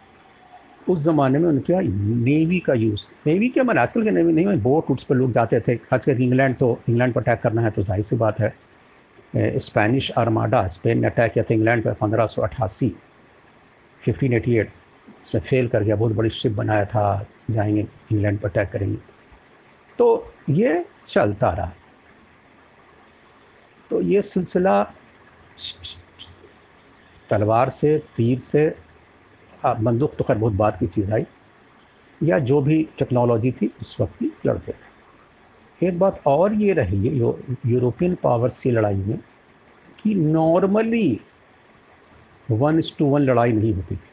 उस 0.88 0.98
ज़माने 1.02 1.38
में 1.38 1.48
उनके 1.48 1.72
यहाँ 1.72 1.82
नेवी 1.82 2.58
का 2.60 2.74
यूज़ 2.74 3.08
नेवी 3.26 3.48
क्या 3.48 3.64
मैंने 3.64 3.80
आजकल 3.80 4.04
के 4.04 4.10
नेवी 4.10 4.32
नहीं 4.32 4.60
बोट 4.62 4.90
उट्स 4.90 5.04
पर 5.04 5.14
लोग 5.14 5.32
जाते 5.32 5.60
थे। 5.60 5.76
खासकर 5.78 6.20
इंग्लैंड 6.20 6.56
तो 6.56 6.78
इंग्लैंड 6.88 7.14
पर 7.14 7.20
अटैक 7.20 7.40
करना 7.42 7.62
है 7.62 7.70
तो 7.70 7.82
ज़ाहिर 7.82 8.04
सी 8.04 8.16
बात 8.16 8.40
है। 8.40 8.54
स्पेनिश 9.60 10.10
आर्माडा 10.18 10.66
स्पेन 10.68 11.00
ने 11.00 11.06
अटैक 11.06 11.32
किया 11.32 11.44
था 11.44 11.54
इंग्लैंड 11.54 11.84
पर 11.84 11.92
पंद्रह 12.00 12.26
सौ 12.26 12.42
अठासी 12.42 12.94
फिफ्टीन 14.02 14.32
एटी 14.32 14.56
एट 14.56 14.70
इसमें 15.22 15.42
फेल 15.42 15.68
कर 15.68 15.82
गया, 15.82 15.96
बहुत 15.96 16.12
बड़ी 16.12 16.30
शिप 16.30 16.52
बनाया 16.52 16.84
था, 16.84 17.26
जाएँगे 17.50 17.86
इंग्लैंड 18.12 18.38
पर 18.38 18.48
अटैक 18.48 18.70
करेंगे। 18.70 19.11
तो 19.98 20.32
ये 20.50 20.84
चलता 21.08 21.50
रहा। 21.50 21.72
तो 23.90 24.00
ये 24.02 24.22
सिलसिला 24.22 24.82
तलवार 27.30 27.70
से, 27.70 27.98
तीर 28.16 28.38
से 28.40 28.68
बंदूक 29.64 30.14
तो 30.16 30.24
खैर 30.24 30.38
बहुत 30.38 30.52
बात 30.52 30.78
की 30.78 30.86
चीज़ 30.86 31.12
आई, 31.12 31.26
या 32.20 32.38
जो 32.40 32.60
भी 32.60 32.82
टेक्नोलॉजी 32.98 33.52
थी, 33.52 33.66
उस 33.82 33.96
वक्त 34.00 34.22
भी 34.22 34.32
लड़ते 34.46 34.72
थे। 34.72 35.86
एक 35.86 35.98
बात 35.98 36.22
और 36.26 36.54
ये 36.54 36.72
रही 36.72 37.08
है 37.08 37.14
यूरोपियन 37.66 38.14
पावर्स 38.22 38.60
की 38.60 38.70
लड़ाई 38.70 38.94
में, 38.96 39.18
कि 39.98 40.14
normally 40.14 41.20
one 42.50 42.78
is 42.78 42.96
to 42.98 43.06
one 43.06 43.22
लड़ाई 43.22 43.52
नहीं 43.52 43.72
होती 43.74 43.96
थी। 43.96 44.10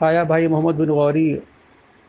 आया 0.00 0.24
भाई 0.24 0.46
मोहम्मद 0.48 0.74
बिन 0.74 0.88
गौरी 0.88 1.34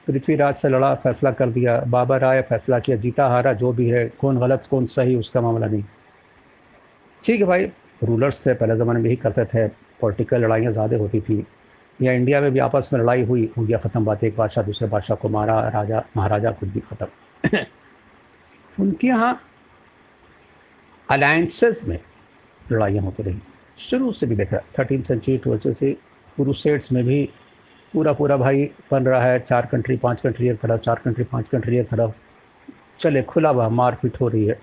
पृथ्वीराज 0.07 0.55
से 0.55 0.69
लड़ा, 0.69 0.93
फैसला 0.95 1.31
कर 1.31 1.49
दिया, 1.49 1.79
बाबा 1.87 2.17
राय 2.17 2.41
फैसला 2.41 2.79
किया, 2.79 2.97
जीता 2.97 3.27
हारा 3.27 3.53
जो 3.53 3.71
भी 3.73 3.89
है, 3.89 4.07
कौन 4.21 4.39
गलत, 4.39 4.67
कौन 4.69 4.85
सही, 4.85 5.15
उसका 5.15 5.41
मामला 5.41 5.67
नहीं। 5.67 5.83
ठीक 7.23 7.39
है 7.39 7.47
भाई 7.47 7.65
रूलर्स 8.03 8.37
से 8.37 8.53
पहले 8.53 8.75
ज़माने 8.75 8.99
में 8.99 9.05
यही 9.05 9.15
करते 9.15 9.45
थे 9.45 9.67
पॉलिटिकल 10.01 10.41
लड़ाइयाँ 10.41 10.71
ज़्यादा 10.71 10.97
होती 10.97 11.21
थी। 11.21 11.45
या 12.01 12.11
इंडिया 12.11 12.41
में 12.41 12.51
भी 12.51 12.59
आपस 12.59 12.89
में 12.93 12.99
लड़ाई 13.01 13.23
हुई, 13.23 13.51
हो 13.57 13.63
गया 13.63 13.77
ख़त्म 13.77 14.05
बात, 14.05 14.23
एक 14.23 14.37
बादशाह 14.37 14.63
दूसरे 14.63 14.87
बादशाह 14.87 15.17
को 15.17 15.29
मारा, 15.29 15.59
राजा, 15.69 16.03
महाराजा 16.17 16.51
खुद 16.51 16.69
भी 16.69 16.79
ख़त्म। 16.79 17.57
उनके 18.79 19.07
यहाँ 19.07 19.41
अलायंसेस 21.09 21.81
में 21.87 21.99
लड़ाइयाँ 22.71 23.03
होती 23.03 23.23
रही। 23.23 23.41
शुरू 23.89 24.11
से 24.11 24.25
भी 24.25 24.35
देखा 24.35 24.57
थर्टीन 24.79 25.01
सेंचुरी 25.01 25.37
ट्वेल्थ 25.37 25.67
से 25.77 25.91
क्रूसेड्स 26.35 26.91
में 26.91 27.03
भी 27.03 27.29
पूरा 27.93 28.13
पूरा 28.13 28.37
भाई 28.37 28.71
बन 28.91 29.05
रहा 29.05 29.21
है, 29.21 29.39
चार 29.39 29.65
कंट्री 29.65 29.97
पाँच 29.97 30.21
कंट्री 30.21 30.49
एक 30.49 30.59
तरफ़, 30.59 30.81
चार 30.81 31.01
कंट्री 31.05 31.23
पाँच 31.23 31.45
कंट्री 31.51 31.77
एक 31.77 31.87
तरफ़। 31.87 32.11
चले, 32.99 33.21
खुला 33.21 33.49
हुआ 33.49 33.69
मारपीट 33.69 34.21
हो 34.21 34.27
रही 34.27 34.45
है। 34.45 34.59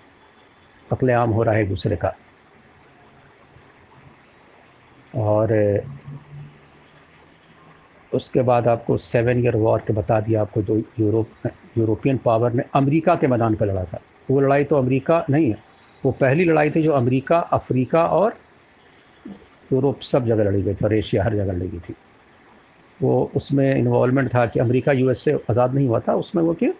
कत्लेआम 0.90 1.30
हो 1.30 1.42
रहा 1.42 1.54
है 1.54 1.66
दूसरे 1.66 1.97
का। 1.97 2.14
और, 5.14 5.80
उसके 8.14 8.42
बाद 8.42 8.68
आपको 8.68 8.97
सेवन 8.97 9.44
ईयर 9.44 9.56
वॉर 9.56 9.78
के 9.87 9.92
बता 9.92 10.20
दिया 10.20 10.40
आपको 10.40 10.62
जो 10.62 10.76
यूरोप 10.76 11.50
यूरोपियन 11.78 12.18
पावर 12.18 12.52
ने 12.52 12.62
अमेरिका 12.75 13.14
के 13.14 13.26
मैदान 13.26 13.54
पर 13.54 13.66
लड़ा 13.66 13.85
था। 13.85 14.00
वो 14.30 14.40
लड़ाई 14.40 14.64
तो 14.64 14.76
अमेरिका 14.76 15.26
नहीं 15.30 15.50
है। 15.50 15.58
वो 16.04 16.12
पहली 16.12 16.44
लड़ाई 16.44 16.70
थी 16.70 16.82
जो 16.82 16.92
अमेरिका, 16.92 17.38
अफ्रीका 17.38 18.06
और 18.06 18.37
यूरोप 19.73 20.00
सब 20.00 20.26
जगह 20.26 20.44
लड़ी 20.44 20.62
गई 20.62 20.75
थी 20.75 20.85
और 20.85 20.94
एशिया 20.94 21.25
हर 21.25 21.35
जगह 21.35 21.52
लड़ी 21.52 21.68
गई 21.68 21.78
थी। 21.78 21.94
वो 23.02 23.31
उसमें 23.37 23.75
इन्वॉलमेंट 23.75 24.35
था 24.35 24.45
कि 24.47 24.61
अमेरिका 24.61 24.93
यूएस 24.93 25.23
से 25.25 25.33
आज़ाद 25.50 25.75
नहीं 25.75 25.88
हुआ 25.88 26.00
था, 26.00 26.14
उसमें 26.14 26.43
वो 26.43 26.55
कि 26.55 26.71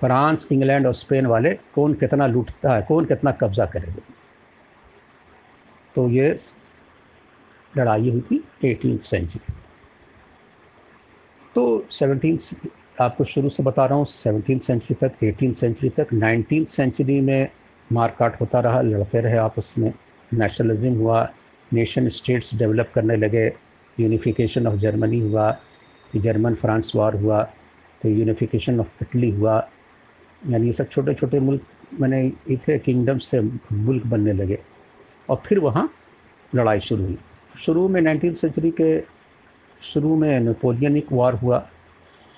फ्रांस, 0.00 0.46
इंग्लैंड 0.52 0.86
और 0.86 0.94
स्पेन 0.94 1.26
वाले 1.26 1.54
कौन 1.74 1.94
कितना 1.94 2.26
लूटता 2.26 2.74
है, 2.74 2.82
कौन 2.82 3.04
कितना 3.04 3.32
कब्जा 3.32 3.66
करेगा 3.66 4.02
तो 5.94 6.08
ये 6.08 6.36
लड़ाई 7.74 8.10
हुई 8.10 8.20
थी 8.30 8.44
एटीन 8.64 8.96
सेंचुरी 8.98 9.54
तो 11.54 11.86
सेवनटीन 11.90 12.38
आपको 13.00 13.24
शुरू 13.24 13.48
से 13.48 13.62
बता 13.62 13.84
रहा 13.86 13.98
हूँ 13.98 14.04
सेवनटीन 14.06 14.58
सेंचुरी 14.58 14.94
तक 15.00 15.24
एटीन 15.24 15.52
सेंचुरी 15.54 15.88
तक 15.96 16.12
नाइनटीन 16.12 16.64
सेंचुरी 16.64 17.20
में 17.20 17.48
मारकाट 17.90 18.40
होता 18.40 18.60
रहा, 18.60 18.80
लड़ते 18.82 19.20
रहे 19.20 19.36
आपस 19.38 19.74
में 19.78 19.92
नेशनलिज्म 20.32 20.94
हुआ 20.96 21.28
नेशन 21.72 22.08
स्टेट्स 22.08 22.54
डेवलप 22.54 22.90
करने 22.94 23.16
लगे 23.16 23.48
यूनिफिकेशन 24.00 24.66
ऑफ़ 24.66 24.76
जर्मनी 24.76 25.20
हुआ 25.20 25.50
जर्मन 26.16 26.54
फ्रांस 26.54 26.92
वार 26.96 27.16
हुआ 27.16 27.42
तो 28.02 28.08
यूनिफिकेशन 28.08 28.80
ऑफ़ 28.80 29.02
इटली 29.02 29.30
हुआ। 29.30 29.56
यानी 30.42 30.66
ये 30.66 30.72
सब 30.72 30.88
छोटे 30.88 31.14
छोटे 31.14 31.40
मुल्क, 31.40 31.62
मैंने 32.00 32.20
इतने 32.50 32.78
किंगडम 32.78 33.18
से 33.18 33.40
मुल्क 33.40 34.06
बनने 34.06 34.32
लगे। 34.32 34.58
और 35.28 35.42
फिर 35.46 35.58
वहाँ 35.58 35.88
लड़ाई 36.52 36.80
शुरू 36.80 37.04
हुई। 37.04 37.18
शुरू 37.60 37.88
में 37.88 38.00
नाइनटीन 38.00 38.34
सेंचुरी 38.34 38.70
के 38.70 39.00
शुरू 39.82 40.16
में 40.16 40.40
नेपोलियनिक 40.40 41.12
वार 41.12 41.34
हुआ, 41.34 41.58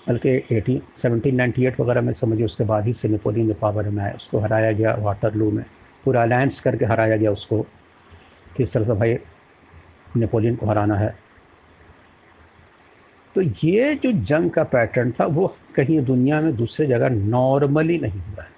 बल्कि 0.08 0.28
एटीन 0.52 0.80
सेवनटीन 0.96 1.34
नाइन्टी 1.34 1.66
एट 1.66 1.80
वगैरह 1.80 2.00
में 2.00 2.12
समझिए, 2.12 2.44
उसके 2.44 2.64
बाद 2.64 2.86
ही 2.86 2.92
से 2.92 3.08
नेपोलियन 3.08 3.48
जो 3.48 3.54
पावर 3.54 3.88
में 3.88 4.02
आया 4.04 4.14
उसको 4.16 4.38
हराया 4.38 4.72
गया 4.72 4.94
वाटर 5.00 5.34
लू 5.34 5.50
में। 5.50 5.64
पूरा 6.04 6.22
अलायंस 6.22 6.60
करके 6.60 6.84
हराया 6.84 7.16
गया 7.16 7.30
उसको 7.30 7.60
किस 8.56 8.72
तरह 8.72 8.84
से 8.84 8.92
भाई 8.92 9.16
नेपोलियन 10.16 10.56
को 10.56 10.66
हराना 10.66 10.96
है। 10.96 11.14
तो 13.34 13.42
ये 13.42 13.94
जो 13.94 14.12
जंग 14.12 14.50
का 14.50 14.62
पैटर्न 14.64 15.10
था, 15.10 15.26
वो 15.26 15.46
कहीं 15.76 16.00
दुनिया 16.04 16.40
में 16.40 16.54
दूसरे 16.56 16.86
जगह 16.86 17.08
नॉर्मली 17.08 17.98
नहीं 17.98 18.20
हुआ 18.20 18.42
है। 18.42 18.52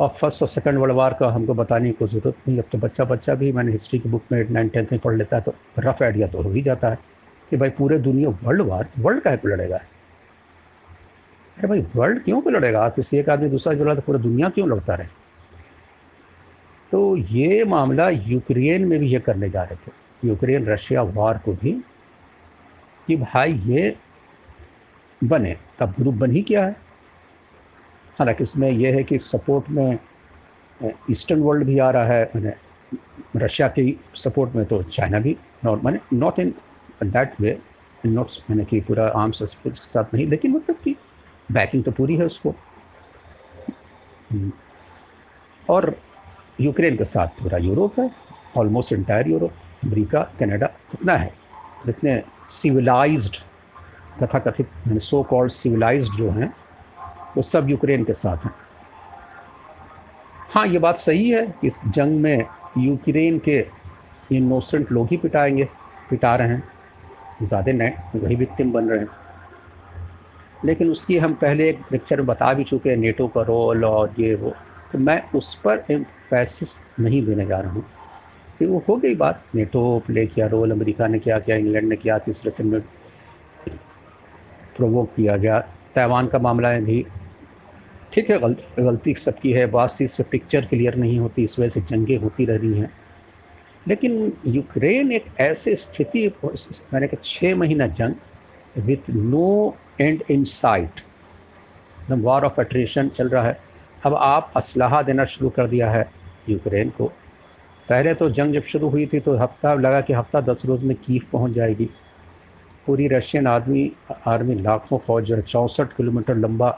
और 0.00 0.08
फ़र्स्ट 0.20 0.42
और 0.42 0.48
सेकंड 0.48 0.78
वर्ल्ड 0.78 0.94
वार 0.94 1.16
का 1.20 1.28
हमको 1.28 1.54
बताने 1.54 1.90
की 1.92 2.06
ज़रूरत 2.06 2.48
नहीं। 2.48 2.58
अब 2.58 2.64
तो 2.72 2.78
बच्चा 2.78 3.04
बच्चा 3.04 3.34
भी, 3.34 3.52
मैंने 3.52 3.72
हिस्ट्री 3.72 3.98
की 3.98 4.08
बुक 4.08 4.22
में 4.32 4.48
नाइन 4.50 4.68
टेंथ 4.68 4.86
में 4.92 5.00
पढ़ 5.00 5.16
लेता 5.16 5.36
है 5.36 5.42
तो 5.42 5.54
रफ 5.78 6.02
आइडिया 6.02 6.26
तो 6.28 6.42
हो 6.42 6.50
ही 6.50 6.62
जाता 6.62 6.90
है 6.90 6.98
कि 7.50 7.56
भाई 7.56 7.70
पूरे 7.70 7.98
दुनिया 7.98 8.28
वर्ल्ड 8.42 8.62
वार 8.62 8.88
वर्ल्ड 8.98 9.22
का 9.22 9.36
लड़ेगा? 9.46 9.76
अरे 9.76 11.68
भाई 11.68 11.80
वर्ल्ड 11.96 12.22
क्यों 12.24 12.40
को 12.40 12.50
लड़ेगा? 12.50 12.88
किसी 12.88 13.16
एक 13.16 13.28
आदमी, 13.28 13.48
दूसरा 13.48 13.74
जो 13.74 13.94
तो 13.94 14.00
पूरा 14.00 14.18
दुनिया 14.18 14.48
क्यों 14.48 14.68
लड़ता 14.68 14.94
रहे? 14.94 15.06
तो 16.92 17.16
ये 17.16 17.64
मामला 17.64 18.08
यूक्रेन 18.08 18.84
में 18.88 18.98
भी 18.98 19.08
ये 19.08 19.20
करने 19.20 19.48
जा 19.50 19.62
रहे 19.62 19.76
थे। 19.76 20.28
यूक्रेन 20.28 20.66
रशिया 20.66 21.02
वार 21.02 21.38
को 21.44 21.52
भी 21.52 21.72
कि 23.12 23.16
भाई 23.22 23.52
ये 23.66 23.96
बने, 25.20 25.56
तब 25.78 25.94
ग्रुप 25.98 26.14
बन 26.14 26.30
ही 26.30 26.42
क्या 26.42 26.64
है? 26.64 26.76
हालाँकि 28.18 28.42
इसमें 28.44 28.70
यह 28.70 28.94
है 28.94 29.02
कि 29.04 29.18
सपोर्ट 29.18 29.68
में 29.70 29.98
ईस्टर्न 31.10 31.40
वर्ल्ड 31.40 31.64
भी 31.66 31.78
आ 31.78 31.90
रहा 31.90 32.04
है, 32.04 32.30
मैंने 32.36 32.52
रशिया 33.36 33.68
की 33.68 33.98
सपोर्ट 34.16 34.54
में 34.56 34.64
तो 34.66 34.82
चाइना 34.82 35.18
भी 35.20 35.36
नॉट 35.64 35.84
मैंने 35.84 36.00
not 36.12 36.38
in 36.38 36.54
that 37.04 37.40
way 37.40 37.58
not 38.06 38.30
मैंने 38.50 38.64
कि 38.64 38.80
पूरा 38.80 39.08
आर्म्स 39.08 39.42
के 39.42 39.70
साथ 39.70 40.14
नहीं, 40.14 40.26
लेकिन 40.26 40.52
मतलब 40.52 40.76
कि 40.84 40.96
बैकिंग 41.52 41.84
तो 41.84 41.90
पूरी 41.92 42.16
है 42.16 42.26
उसको। 42.26 42.54
और 45.68 45.96
यूक्रेन 46.60 46.96
के 46.96 47.04
साथ 47.04 47.40
पूरा 47.40 47.58
यूरोप 47.60 48.00
है 48.00 48.10
almost 48.56 48.92
entire 48.92 49.28
Europe 49.28 49.52
America 49.84 50.22
Canada 50.40 50.66
कितना 50.66 51.16
है, 51.16 51.32
जितने 51.86 52.22
सिविलाइज्ड 52.52 53.36
तथा 54.22 54.38
कथित 54.38 54.98
सो 55.02 55.22
कॉल्ड 55.22 55.52
सिविलाइज्ड 55.52 56.16
जो 56.16 56.30
हैं, 56.30 56.52
वो 57.36 57.42
सब 57.42 57.70
यूक्रेन 57.70 58.04
के 58.04 58.12
साथ 58.12 58.44
हैं। 58.44 58.54
हाँ 60.50 60.66
ये 60.66 60.78
बात 60.78 60.96
सही 60.96 61.30
है 61.30 61.54
इस 61.64 61.80
जंग 61.88 62.20
में 62.20 62.46
यूक्रेन 62.78 63.38
के 63.38 63.58
इनोसेंट 64.32 64.92
लोग 64.92 65.08
ही 65.10 65.16
पिटाएँगे, 65.16 65.64
पिटा 66.10 66.36
रहे 66.36 66.48
हैं। 66.48 66.62
ज़्यादा 67.42 67.72
नए 67.72 67.96
वही 68.16 68.36
विक्टिम 68.36 68.72
बन 68.72 68.88
रहे 68.88 68.98
हैं। 68.98 69.08
लेकिन 70.64 70.90
उसकी 70.90 71.16
हम 71.18 71.34
पहले 71.34 71.68
एक 71.70 71.80
लेक्चर 71.92 72.16
में 72.16 72.26
बता 72.26 72.52
भी 72.54 72.64
चुके 72.64 72.90
हैं 72.90 72.96
नेटो 72.96 73.26
का 73.28 73.42
रोल 73.42 73.84
और 73.84 74.14
ये 74.18 74.34
वो। 74.34 74.54
तो 74.92 74.98
मैं 74.98 75.22
उस 75.34 75.54
पर 75.54 75.76
पैसिस 76.30 76.74
नहीं 77.00 77.26
देने 77.26 77.46
जा 77.46 77.60
रहा 77.60 77.72
हूँ। 77.72 77.84
फिर 78.62 78.70
वो 78.70 78.82
हो 78.88 78.96
गई 78.96 79.14
बात। 79.14 79.42
नेटो 79.54 79.82
प्ले 80.06 80.26
किया 80.26 80.46
रोल 80.46 80.70
अमेरिका 80.70 81.06
ने 81.06 81.18
किया 81.18 81.38
किया 81.38 81.56
इंग्लैंड 81.56 81.88
ने 81.88 81.96
किया 81.96 82.18
तीसरे 82.18 82.50
से 82.50 82.64
में 82.64 82.80
प्रोवोक 84.76 85.08
किया 85.16 85.36
गया। 85.36 85.58
ताइवान 85.94 86.26
का 86.26 86.38
मामला 86.38 86.68
है 86.68 86.84
भी 86.84 87.04
ठीक 88.12 88.30
है 88.30 88.38
गल, 88.38 88.56
गलती 88.78 89.14
सबकी 89.14 89.52
है। 89.52 89.66
बात 89.66 89.90
सी 89.90 90.04
इस 90.04 90.14
पर 90.16 90.24
पिक्चर 90.24 90.64
क्लियर 90.64 90.94
नहीं 90.94 91.18
होती 91.18 91.44
इस 91.44 91.58
वजह 91.58 91.68
से 91.68 91.80
जंगें 91.80 92.16
होती 92.16 92.44
रह 92.44 92.56
रही 92.56 92.78
हैं। 92.78 92.90
लेकिन 93.88 94.32
यूक्रेन 94.46 95.10
एक 95.12 95.24
ऐसे 95.40 95.74
स्थिति 95.76 96.26
मैंने 96.44 97.06
कहा 97.06 97.22
छः 97.24 97.56
महीना 97.56 97.86
जंग 97.88 98.14
with 98.78 99.10
no 99.10 99.76
end 100.00 100.22
in 100.30 100.44
sight 100.44 101.00
war 102.10 102.44
of 102.44 102.60
attrition 102.60 103.08
चल 103.08 103.28
रहा 103.28 103.42
है। 103.42 103.58
अब 104.06 104.14
आप 104.14 104.52
असलाहा 104.56 105.02
देना 105.02 105.24
शुरू 105.24 105.50
कर 105.50 105.66
दिया 105.66 105.90
है 105.90 106.06
यूक्रेन 106.48 106.90
को। 106.90 107.10
पहले 107.92 108.12
तो 108.14 108.28
जंग 108.30 108.54
जब 108.54 108.62
शुरू 108.64 108.88
हुई 108.88 109.06
थी 109.06 109.18
तो 109.20 109.36
हफ़्ता 109.38 109.72
लगा 109.74 110.00
कि 110.00 110.12
हफ़्ता 110.12 110.40
दस 110.42 110.62
रोज़ 110.66 110.84
में 110.84 110.96
कीफ 110.96 111.24
पहुँच 111.32 111.52
जाएगी। 111.52 111.88
पूरी 112.86 113.08
रशियन 113.08 113.46
आदमी 113.46 113.90
आर्मी 114.26 114.54
लाखों 114.54 114.98
फौज 114.98 115.24
जो 115.24 115.36
है, 115.36 115.42
चौंसठ 115.42 115.92
किलोमीटर 115.96 116.36
लंबा 116.36 116.68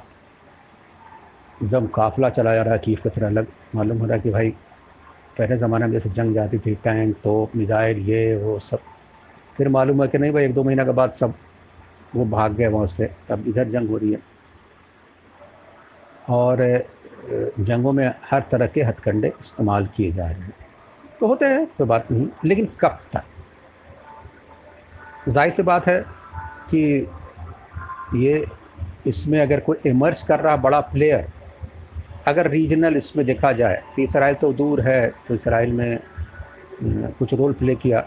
एकदम 1.62 1.86
काफिला 1.94 2.28
चला 2.30 2.54
जा 2.54 2.62
रहा 2.62 2.74
है 2.74 2.80
कीफ 2.84 3.02
की 3.02 3.08
तरह 3.08 3.26
अलग 3.26 3.46
मालूम 3.74 3.98
हो 3.98 4.06
रहा 4.06 4.18
कि 4.18 4.30
भाई, 4.30 4.50
पहले 5.38 5.56
ज़माने 5.56 5.86
में 5.86 5.92
जैसे 5.92 6.10
जंग 6.10 6.34
जाती 6.34 6.58
थी, 6.58 6.74
टैंक, 6.74 7.14
तोप 7.16 7.54
मिज़ाइल 7.56 7.98
ये, 8.08 8.36
वो 8.36 8.58
सब। 8.60 8.80
फिर 9.56 9.68
मालूम 9.68 10.02
है 10.02 10.08
कि 10.08 10.18
नहीं 10.18 10.32
भाई, 10.32 10.44
एक 10.44 10.54
दो 10.54 10.64
महीना 10.64 10.84
के 10.84 10.92
बाद 10.92 11.12
सब 11.12 11.34
वो 12.14 12.24
भाग 12.26 12.56
गए 12.56 12.66
वहाँ 12.68 12.86
से। 12.88 13.10
अब 13.30 13.48
इधर 13.48 13.70
जंग 13.70 13.88
हो 13.90 13.96
रही 13.96 14.12
है। 14.12 14.20
और 16.30 16.66
जंगों 17.60 17.92
में 17.92 18.06
हर 18.30 18.44
तरह 18.50 18.66
के 18.66 18.82
हथकंडे 18.82 19.32
इस्तेमाल 19.40 19.86
किए 19.96 20.12
जा 20.12 20.26
रहे 20.26 20.40
हैं। 20.40 20.63
तो 21.24 21.28
होते 21.28 21.46
हैं, 21.46 21.66
कोई 21.76 21.86
बात 21.86 22.10
नहीं। 22.10 22.26
लेकिन 22.44 22.66
कब 22.80 22.98
तक? 23.12 23.22
ज़ाहिर 25.28 25.52
सी 25.52 25.62
बात 25.62 25.86
है 25.88 26.00
कि 26.70 27.08
ये 28.16 28.44
इसमें 29.06 29.40
अगर 29.40 29.60
कोई 29.60 29.76
इमर्ज 29.86 30.22
कर 30.22 30.40
रहा 30.40 30.56
बड़ा 30.58 30.80
प्लेयर 30.92 31.26
अगर 32.28 32.50
रीजनल 32.50 32.96
इसमें 32.96 33.24
देखा 33.26 33.52
जाए 33.54 33.82
तो 33.96 34.02
इसराइल 34.02 34.34
तो 34.42 34.52
दूर 34.52 34.80
है 34.88 35.08
तो 35.28 35.34
इसराइल 35.34 35.72
में 35.72 35.98
कुछ 37.18 37.34
रोल 37.34 37.52
प्ले 37.54 37.74
किया। 37.76 38.00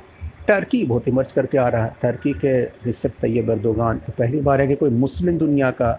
टर्की 0.48 0.84
बहुत 0.86 1.08
इमर्ज 1.08 1.32
करके 1.32 1.58
आ 1.58 1.68
रहा 1.70 1.86
है। 1.86 1.96
टर्की 2.02 2.34
के 2.36 2.56
रिसप 2.86 3.14
तैयब 3.22 3.52
अर्दोगान 3.52 3.98
तो 4.00 4.14
पहली 4.18 4.42
बार 4.42 4.62
है 4.62 4.68
कि 4.68 4.76
कोई 4.76 4.90
मुस्लिम 5.02 5.38
दुनिया 5.38 5.72
का 5.82 5.98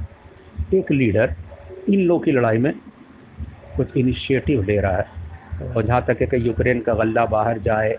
एक 0.74 0.92
लीडर 0.92 1.34
इन 1.88 2.00
लोग 2.00 2.24
की 2.24 2.32
लड़ाई 2.32 2.58
में 2.58 2.72
कुछ 3.76 3.96
इनिशिएटिव 3.96 4.62
ले 4.64 4.80
रहा 4.80 4.96
है। 4.96 5.16
और 5.66 5.86
जहाँ 5.86 6.04
तक 6.08 6.18
है 6.20 6.26
कि 6.26 6.46
यूक्रेन 6.46 6.80
का 6.80 6.94
गल्ला 6.94 7.24
बाहर 7.26 7.58
जाए 7.58 7.96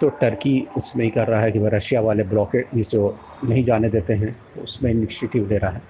तो 0.00 0.08
टर्की 0.20 0.60
उसमें 0.76 1.04
ही 1.04 1.10
कर 1.10 1.26
रहा 1.28 1.40
है 1.40 1.50
कि 1.52 1.58
वह 1.58 1.70
रशिया 1.70 2.00
वाले 2.00 2.22
ब्लॉकेट 2.24 2.74
जो 2.74 3.16
नहीं 3.44 3.64
जाने 3.64 3.88
देते 3.90 4.14
हैं 4.14 4.32
तो 4.54 4.62
उसमें 4.62 4.90
इनिशिएटिव 4.90 5.48
ले 5.48 5.58
रहा 5.58 5.70
है। 5.70 5.82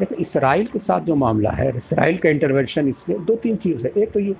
लेकिन 0.00 0.18
इसराइल 0.18 0.66
के 0.66 0.78
साथ 0.78 1.00
जो 1.00 1.14
मामला 1.14 1.50
है, 1.50 1.68
इसराइल 1.76 2.18
का 2.18 2.28
इंटरवेंशन 2.28 2.88
इसमें 2.88 3.24
दो 3.24 3.36
तीन 3.36 3.56
चीज़ 3.56 3.86
है। 3.86 3.92
एक 3.92 4.12
तो 4.12 4.20
ये 4.20 4.34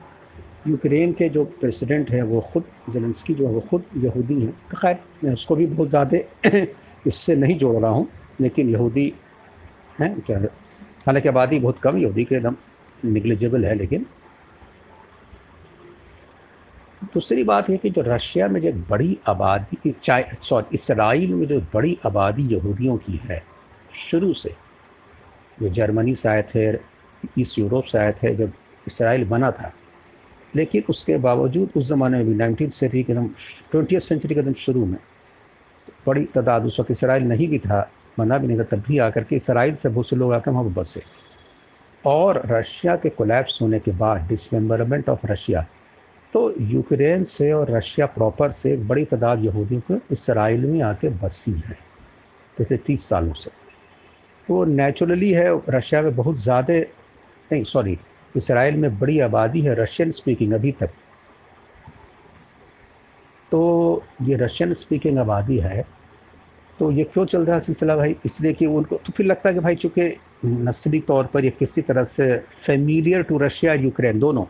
यूक्रेन 0.69 1.13
के 1.13 1.29
जो 1.29 1.45
प्रेसिडेंट 1.61 2.11
हैं, 2.11 2.23
वो 2.23 2.41
ख़ुद 2.53 2.65
जेलेंस्की 2.91 3.35
जो 3.35 3.47
है, 3.47 3.53
वो 3.53 3.61
ख़ुद 3.61 3.85
यहूदी 4.05 4.41
हैं। 4.41 4.53
तो 4.71 4.77
खैर, 4.77 4.99
मैं 5.25 5.33
उसको 5.33 5.57
भी 5.57 5.67
बहुत 5.67 5.89
ज़्यादा 5.89 6.19
इससे 7.07 7.37
नहीं 7.37 7.59
जोड़ 7.59 7.77
रहा 7.77 7.91
हूँ, 7.91 8.09
लेकिन 8.41 8.69
यहूदी 8.69 9.13
हैं, 10.01 10.21
क्या 10.21 10.39
हालाँकि 11.07 11.29
आबादी 11.29 11.59
बहुत 11.61 11.79
कम 11.79 11.99
यहूदी 11.99 12.25
के 12.25 12.37
एकदम 12.37 12.57
निगलिजिबल 13.05 13.65
है, 13.65 13.75
लेकिन 13.75 14.07
दूसरी 17.03 17.43
बात 17.45 17.69
यह 17.71 17.77
कि 17.77 17.91
जो 17.91 18.03
रशिया 18.07 18.49
में 18.49 18.61
जो 18.61 18.73
बड़ी 18.91 19.17
आबादी 19.29 19.95
सॉरी, 20.05 20.75
इसराइल 20.75 21.33
में 21.35 21.47
जो 21.47 21.61
बड़ी 21.75 21.97
आबादी 22.07 22.43
यहूदियों 22.55 22.97
की 22.97 23.21
है, 23.25 23.43
शुरू 24.11 24.33
से, 24.35 24.55
जो 25.63 25.69
जर्मनी 25.69 26.15
से 26.15 26.29
आए 26.29 26.43
थे 26.55 26.73
ईस्ट 27.39 27.59
यूरोप 27.59 27.85
से 27.85 27.99
आए 27.99 28.13
थे 28.13 28.35
जब 28.37 28.53
इसराइल 28.87 29.25
बना 29.25 29.51
था, 29.51 29.73
लेकिन 30.57 30.83
उसके 30.91 31.17
बावजूद 31.19 31.71
उस 31.77 31.87
ज़माने 31.87 32.17
में 32.17 32.27
भी, 32.27 32.35
नाइनटीन 32.35 32.71
सेंचुरी 32.71 33.03
के 33.03 33.13
एकदम 33.13 33.29
ट्वेंटी 33.73 34.01
सेंचुरी 34.01 34.35
के 34.35 34.41
एकदम 34.41 34.53
शुरू 34.55 34.85
में, 34.87 34.99
बड़ी 36.07 36.25
तादाद 36.35 36.67
उस 36.67 36.81
वक्त 36.81 36.91
इसराइल 36.91 37.25
नहीं 37.25 37.49
भी 37.49 37.59
था 37.59 37.91
बना 38.19 38.39
भी 38.39 38.47
नहीं 38.47 38.59
था, 38.59 38.65
तब 38.65 38.83
भी 38.89 38.99
आकर 38.99 39.25
के 39.25 39.37
इसराइल 39.37 39.75
से 39.77 39.89
बहुत 39.89 40.09
से 40.09 40.17
लोग 40.17 40.33
आकर 40.35 40.51
वहाँ 40.51 40.73
बसे। 40.75 41.03
और 42.05 42.43
रशिया 42.47 42.97
के 42.97 43.09
कोलैप्स 43.11 43.61
होने 43.63 43.79
के 43.81 43.91
बाद 43.91 44.27
डिसमेंबरमेंट 44.29 45.09
ऑफ़ 45.09 45.27
रशिया 45.27 45.67
तो 46.33 46.53
यूक्रेन 46.61 47.25
से 47.25 47.51
और 47.53 47.71
रशिया 47.71 48.07
प्रॉपर 48.09 48.53
से 48.53 48.77
बड़ी 48.87 49.05
तादाद 49.05 49.45
यहूदियों 49.45 49.81
को 49.81 49.99
इसराइल 50.13 50.65
में 50.67 50.81
आके 50.83 51.09
बसी 51.23 51.53
है, 51.53 51.77
पिछले 52.57 52.77
तीस 52.77 53.09
सालों 53.09 53.33
से। 53.35 53.51
तो 54.49 54.65
नेचुरली 54.65 55.31
है, 55.31 55.51
रशिया 55.69 56.03
में 56.03 56.15
बहुत 56.17 56.39
ज़्यादा, 56.39 56.75
नहीं 57.51 57.65
सॉरी 57.65 57.99
इसराइल 58.35 58.77
में 58.77 58.99
बड़ी 58.99 59.19
आबादी 59.21 59.61
है 59.61 59.75
रशियन 59.75 60.11
स्पीकिंग 60.13 60.53
अभी 60.53 60.73
तक। 60.73 60.91
तो 63.53 64.03
ये 64.23 64.37
रशियन 64.37 64.73
स्पीकिंग 64.75 65.19
आबादी 65.19 65.59
है 65.59 65.85
तो 66.79 66.91
ये 66.91 67.05
क्यों 67.05 67.25
चल 67.27 67.45
रहा 67.45 67.55
है 67.55 67.61
सिलसिला 67.61 67.97
भाई? 67.97 68.15
इसलिए 68.27 68.53
कि 68.53 68.67
उनको 68.67 68.97
तो 68.97 69.13
फिर 69.13 69.27
लगता 69.27 69.49
है 69.49 69.55
कि 69.55 69.61
भाई 69.61 69.77
चूँकि 69.77 70.15
नस्ली 70.45 71.01
तौर 71.01 71.27
पर 71.35 71.45
या 71.45 71.51
किसी 71.59 71.83
तरह 71.83 72.05
से 72.07 72.37
फेमिलियर 72.59 73.23
टू 73.23 73.39
रशिया 73.39 73.75
यूक्रेन 73.75 74.19
दोनों 74.19 74.45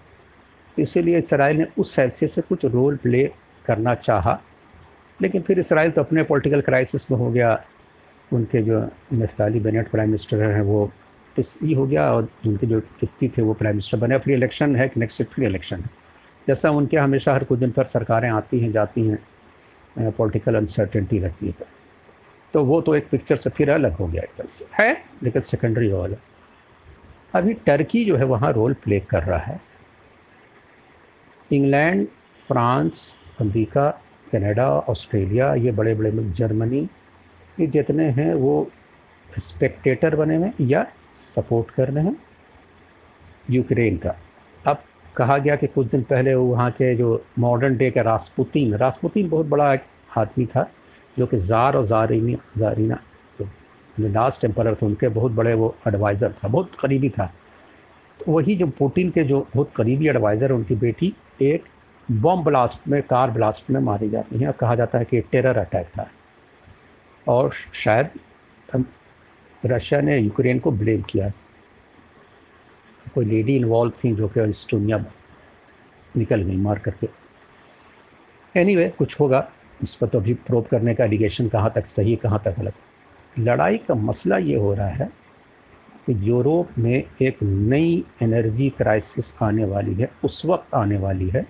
इसीलिए 0.79 1.19
इसराइल 1.19 1.57
ने 1.57 1.67
उस 1.79 1.99
हैसियत 1.99 2.33
से 2.33 2.41
कुछ 2.41 2.65
रोल 2.65 2.97
प्ले 2.97 3.31
करना 3.67 3.95
चाहा। 3.95 4.41
लेकिन 5.23 5.43
फिर 5.43 5.59
इसराइल 5.59 5.91
तो 5.91 6.01
अपने 6.01 6.23
पॉलिटिकल 6.23 6.61
क्राइसिस 6.61 7.11
में 7.11 7.19
हो 7.19 7.31
गया। 7.31 7.65
उनके 8.33 8.63
जो 8.63 8.89
नफ्ताली 9.13 9.61
बेनेट 9.61 9.91
प्राइम 9.91 10.09
मिनिस्टर 10.09 10.43
हैं 10.43 10.61
वो 10.61 10.93
इस 11.39 11.59
ये 11.63 11.75
हो 11.75 11.87
गया 11.87 12.13
और 12.13 12.29
उनके 12.47 12.67
जो 12.67 12.81
कितनी 12.81 13.29
थे 13.29 13.43
वो 13.43 13.55
प्राइम 13.55 13.77
मिनिस्टर 13.77 13.99
बने। 13.99 14.19
फिर 14.19 14.35
इलेक्शन 14.35 14.77
है 14.77 14.89
कि 14.89 15.01
नेक्स्ट 15.01 15.23
फिर 15.23 15.45
इलेक्शन 15.45 15.81
है। 15.81 15.91
जैसा 16.49 16.71
उनके 16.71 16.97
हमेशा 16.97 17.35
हर 17.35 17.45
कुछ 17.45 17.59
दिन 17.59 17.71
पर 17.71 17.85
सरकारें 17.85 18.31
आती 18.31 18.61
हैं 18.61 18.73
जाती 18.73 19.07
हैं 19.09 20.11
पॉलिटिकल 20.11 20.55
अनसर्टेनिटी 20.55 21.19
रहती 21.19 21.47
है। 21.47 21.55
तो 22.55 22.65
वो 22.65 22.81
तो 22.81 22.95
एक 22.95 23.09
पिक्चर 23.09 23.37
से 23.37 23.51
फिर 23.51 23.71
अलग 23.71 23.93
हो 23.93 24.07
गया 24.07 24.23
एक 24.23 24.31
तरह 24.39 24.49
से। 24.51 24.67
है? 24.83 25.05
लेकिन 25.23 25.43
सेकेंडरी 25.43 25.91
रोल 25.91 26.17
अभी 27.35 27.55
टर्की 27.55 28.05
जो 28.05 28.17
है 28.17 28.25
वहाँ 28.25 28.53
रोल 28.53 28.75
प्ले 28.75 29.01
कर 29.01 29.23
रहा 29.23 29.39
है। 29.39 29.72
England, 31.53 32.07
France, 32.49 33.17
America, 33.41 33.89
Canada, 34.33 34.69
Australia, 34.89 35.55
ये 35.55 35.71
बड़े 35.73 35.95
बड़े 35.95 36.11
मुल्क 36.11 36.35
जर्मनी, 36.37 36.89
ये 37.61 37.67
जितने 37.67 38.09
हैं 38.11 38.33
वो 38.35 38.71
स्पेक्टेटर 39.39 40.17
बने 40.17 40.37
हुए 40.37 40.51
या 40.63 40.87
सपोर्ट 41.35 41.71
कर 41.71 41.91
रहे 41.91 42.05
हैं 42.05 42.17
यूक्रेन 43.51 43.97
का। 43.97 44.15
अब 44.65 44.83
कहा 45.17 45.37
गया 45.39 45.57
कि 45.57 45.67
कुछ 45.67 45.87
दिन 45.87 46.03
पहले 46.03 46.35
वहाँ 46.35 46.71
के 46.71 46.95
जो 46.97 47.25
मॉडर्न 47.39 47.77
डे 47.77 47.91
का 47.91 48.03
रासपुतीन 48.03 48.75
रासपुतीन 48.77 49.29
बहुत 49.29 49.47
बड़ा 49.47 49.73
एक 49.75 49.83
आदमी 50.19 50.47
था 50.47 50.69
जो 51.17 51.27
कि 51.27 51.37
ज़ार 51.39 51.77
और 51.77 51.87
ज़ारीनी, 51.87 52.37
ज़ारीना, 52.59 52.99
जो 53.39 54.09
लास्ट 54.09 54.41
टेम्पर 54.41 54.75
थे, 54.75 54.87
उनके 54.87 55.09
बहुत 55.11 55.33
बड़े 55.33 55.55
वो 55.55 55.75
एडवाइज़र 55.89 56.33
था, 56.35 56.49
बहुत 56.49 56.71
करीबी 56.81 57.09
था। 57.11 57.33
वही 58.29 58.55
जो 58.57 58.67
पुतिन 58.67 59.11
के 59.11 59.25
जो 59.25 59.47
बहुत 59.55 59.73
करीबी 59.77 60.09
एडवाइज़र 60.09 60.53
उनकी 60.53 60.75
बेटी 60.75 61.13
एक 61.43 61.65
बम 62.09 62.43
ब्लास्ट 62.45 62.89
में 62.89 63.03
कार 63.03 63.31
ब्लास्ट 63.31 63.71
में 63.71 63.81
मारी 63.81 64.09
जाती 64.11 64.39
हैं 64.39 64.53
कहा 64.53 64.75
जाता 64.75 64.99
है 64.99 65.05
कि 65.05 65.21
टेरर 65.21 65.59
अटैक 65.59 65.87
था। 65.89 66.09
और 67.27 67.53
शायद 67.75 68.11
रशिया 69.63 70.01
ने 70.01 70.19
यूक्रेन 70.19 70.59
को 70.59 70.71
ब्लेम 70.71 71.03
किया। 71.03 71.31
कोई 73.15 73.25
लेडी 73.25 73.57
इन्वॉल्व 73.57 73.93
थी 74.05 74.13
जो 74.15 74.29
कि 74.29 74.49
इस्टोनिया 74.51 75.05
निकल 76.17 76.43
गई 76.43 76.57
मार 76.57 76.79
करके। 76.79 77.09
एनी 78.55 78.75
anyway, 78.75 78.97
कुछ 78.97 79.19
होगा। 79.21 79.49
इस 79.83 79.95
पर 79.95 80.07
तो 80.07 80.19
अभी 80.19 80.35
प्रोव 80.47 80.63
करने 80.63 80.95
का 80.95 81.05
एलिगेशन 81.05 81.49
कहाँ 81.49 81.73
तक 81.75 81.87
सही 81.87 82.17
कहाँ 82.17 82.43
तक 82.45 82.59
गलत। 82.59 82.75
लड़ाई 83.39 83.79
का 83.79 83.95
मसला 83.95 84.37
ये 84.39 84.57
हो 84.57 84.75
रहा 84.75 84.89
है 84.89 85.09
कि 86.07 86.15
यूरोप 86.29 86.79
में 86.79 86.95
एक 87.23 87.43
नई 87.43 88.05
एनर्जी 88.23 88.69
क्राइसिस 88.71 89.33
आने 89.43 89.65
वाली 89.65 89.95
है, 89.95 90.11
उस 90.25 90.45
वक्त 90.47 90.75
आने 90.75 90.99
वाली 90.99 91.29
है। 91.29 91.47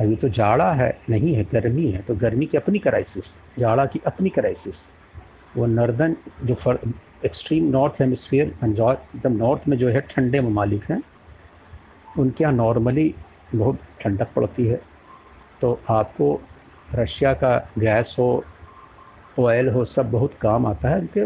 अभी 0.00 0.16
तो 0.16 0.28
जाड़ा 0.28 0.72
है, 0.72 0.98
नहीं 1.10 1.34
है, 1.34 1.44
गर्मी 1.44 1.86
है 1.90 2.02
तो 2.02 2.14
गर्मी 2.14 2.46
की 2.46 2.56
अपनी 2.56 2.78
क्राइसिस, 2.78 3.34
जाड़ा 3.58 3.86
की 3.86 4.00
अपनी 4.06 4.28
क्राइसिस। 4.28 4.84
वो 5.56 5.66
नर्दन 5.66 6.16
जो 6.44 6.54
फर, 6.54 6.78
एक्सट्रीम 7.24 7.70
नॉर्थ 7.70 8.00
हेमस्फीयर 8.00 8.46
एकदम 8.46 9.36
नॉर्थ 9.36 9.68
में 9.68 9.76
जो 9.78 9.88
है, 9.88 10.00
ठंडे 10.00 10.40
ममालिक 10.40 10.90
हैं, 10.90 11.02
उनके 12.18 12.44
यहाँ 12.44 12.54
नॉर्मली 12.54 13.14
बहुत 13.54 13.78
ठंडक 14.00 14.32
पड़ती 14.36 14.66
है। 14.66 14.80
तो 15.60 15.78
आपको 15.90 16.40
रशिया 16.94 17.32
का 17.34 17.56
गैस 17.78 18.14
हो, 18.18 18.44
ऑयल 19.38 19.68
हो, 19.68 19.84
सब 19.84 20.10
बहुत 20.10 20.34
काम 20.40 20.66
आता 20.66 20.88
है, 20.88 20.98
उनके 21.00 21.24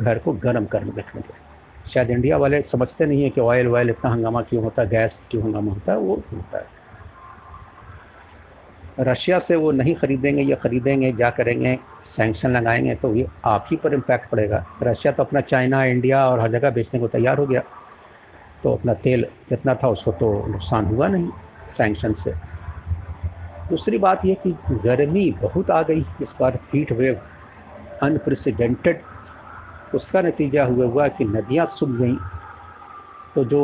घर 0.00 0.18
को 0.18 0.32
गर्म 0.32 0.64
करने 0.66 0.92
रखने 0.98 1.22
के 1.22 1.44
शायद 1.90 2.10
इंडिया 2.10 2.36
वाले 2.36 2.60
समझते 2.62 3.06
नहीं 3.06 3.22
है 3.22 3.30
कि 3.30 3.40
ऑयल 3.40 3.66
वायल 3.66 3.90
इतना 3.90 4.10
हंगामा 4.12 4.42
क्यों 4.42 4.62
होता 4.64 4.82
है 4.82 4.88
गैस 4.88 5.26
क्यों 5.30 5.42
हंगामा 5.44 5.72
होता 5.72 5.92
है, 5.92 5.98
वो 5.98 6.14
होता 6.32 6.58
है। 6.58 6.64
रशिया 9.00 9.38
से 9.38 9.56
वो 9.56 9.70
नहीं 9.72 9.94
ख़रीदेंगे 9.94 10.42
या 10.42 10.56
ख़रीदेंगे 10.56 11.12
क्या 11.12 11.30
करेंगे 11.30 11.78
सैंक्शन 12.06 12.50
लगाएँगे 12.50 12.94
तो 12.94 13.14
ये 13.14 13.26
आप 13.44 13.66
ही 13.70 13.76
पर 13.76 13.94
इम्पैक्ट 13.94 14.30
पड़ेगा। 14.30 14.64
रशिया 14.82 15.12
तो 15.12 15.22
अपना 15.22 15.40
चाइना 15.40 15.84
इंडिया 15.84 16.26
और 16.28 16.40
हर 16.40 16.50
जगह 16.52 16.70
बेचने 16.70 17.00
को 17.00 17.08
तैयार 17.08 17.38
हो 17.38 17.46
गया। 17.46 17.62
तो 18.62 18.72
अपना 18.72 18.94
तेल 18.94 19.26
जितना 19.50 19.74
था 19.74 19.88
उसको 19.88 20.12
तो 20.12 20.30
नुकसान 20.48 20.86
हुआ 20.86 21.08
नहीं 21.08 21.28
सैंक्शन 21.76 22.12
से। 22.14 22.32
दूसरी 23.68 23.98
बात 23.98 24.24
ये 24.24 24.34
कि 24.42 24.56
गर्मी 24.84 25.30
बहुत 25.42 25.70
आ 25.70 25.82
गई। 25.82 26.04
इस 26.22 26.34
बार 26.40 26.58
हीट 26.74 26.92
वेव 26.92 27.20
अनप्रेसिडेंटेड 28.02 29.00
उसका 29.94 30.20
नतीजा 30.22 30.64
हुआ 30.64 30.86
हुआ 30.86 31.08
कि 31.08 31.24
नदियाँ 31.24 31.66
सूख 31.68 31.90
गई। 31.90 32.16
तो 33.34 33.44
जो 33.44 33.62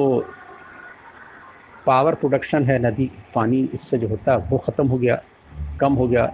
पावर 1.86 2.14
प्रोडक्शन 2.14 2.64
है, 2.64 2.78
नदी, 2.78 3.10
पानी, 3.34 3.68
इससे 3.74 3.98
जो 3.98 4.08
होता 4.08 4.32
है, 4.32 4.38
वो 4.50 4.58
ख़त्म 4.58 4.86
हो 4.86 4.98
गया, 4.98 5.20
कम 5.80 5.92
हो 5.94 6.08
गया 6.08 6.32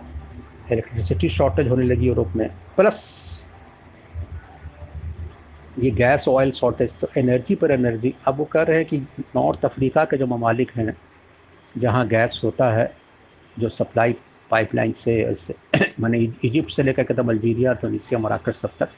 इलेक्ट्रिसिटी 0.72 1.29
शॉर्टेज 1.29 1.68
होने 1.68 1.85
लगी 1.85 2.07
यूरोप 2.07 2.33
में। 2.37 2.48
प्लस 2.77 3.27
ये 5.79 5.90
गैस 5.90 6.29
ऑयल 6.29 6.51
शॉर्टेज 6.53 6.94
तो 7.01 7.09
एनर्जी 7.18 7.55
पर 7.55 7.70
एनर्जी 7.70 8.14
अब 8.27 8.37
वो 8.38 8.44
कह 8.44 8.62
रहे 8.62 8.77
हैं 8.77 8.87
कि 8.87 8.98
नॉर्थ 9.37 9.64
अफ्रीका 9.64 10.05
के 10.05 10.16
जो 10.16 10.27
ममालिक 10.27 10.70
हैं, 10.77 10.96
जहाँ 11.74 12.07
गैस 12.09 12.40
होता 12.44 12.70
है, 12.72 12.92
जो 13.57 13.68
सप्लाई 13.68 14.16
पाइपलाइन 14.51 14.92
से 14.94 15.20
इससे 15.22 15.55
मैंने 16.01 16.18
इजिप्ट 16.44 16.70
से 16.70 16.83
लेकर 16.83 17.03
एकदम 17.03 17.29
अल्जीरिया 17.29 17.72
टूनिसिया 17.74 18.20
मराकश 18.20 18.57
सब 18.57 18.70
तक 18.81 18.88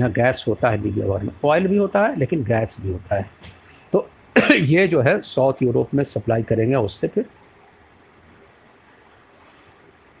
यहाँ 0.00 0.12
गैस 0.12 0.44
होता 0.48 0.70
है 0.70 0.82
लीबिया 0.82 1.06
वार 1.06 1.28
ऑयल 1.44 1.66
भी 1.66 1.76
होता 1.76 2.06
है, 2.06 2.18
लेकिन 2.18 2.44
गैस 2.44 2.76
भी 2.80 2.92
होता 2.92 3.16
है। 3.16 3.30
तो 3.92 4.08
ये 4.54 4.88
जो 4.88 5.00
है 5.00 5.20
साउथ 5.20 5.62
यूरोप 5.62 5.94
में 5.94 6.04
सप्लाई 6.04 6.42
करेंगे 6.42 6.74
उससे 6.74 7.08
फिर। 7.08 7.26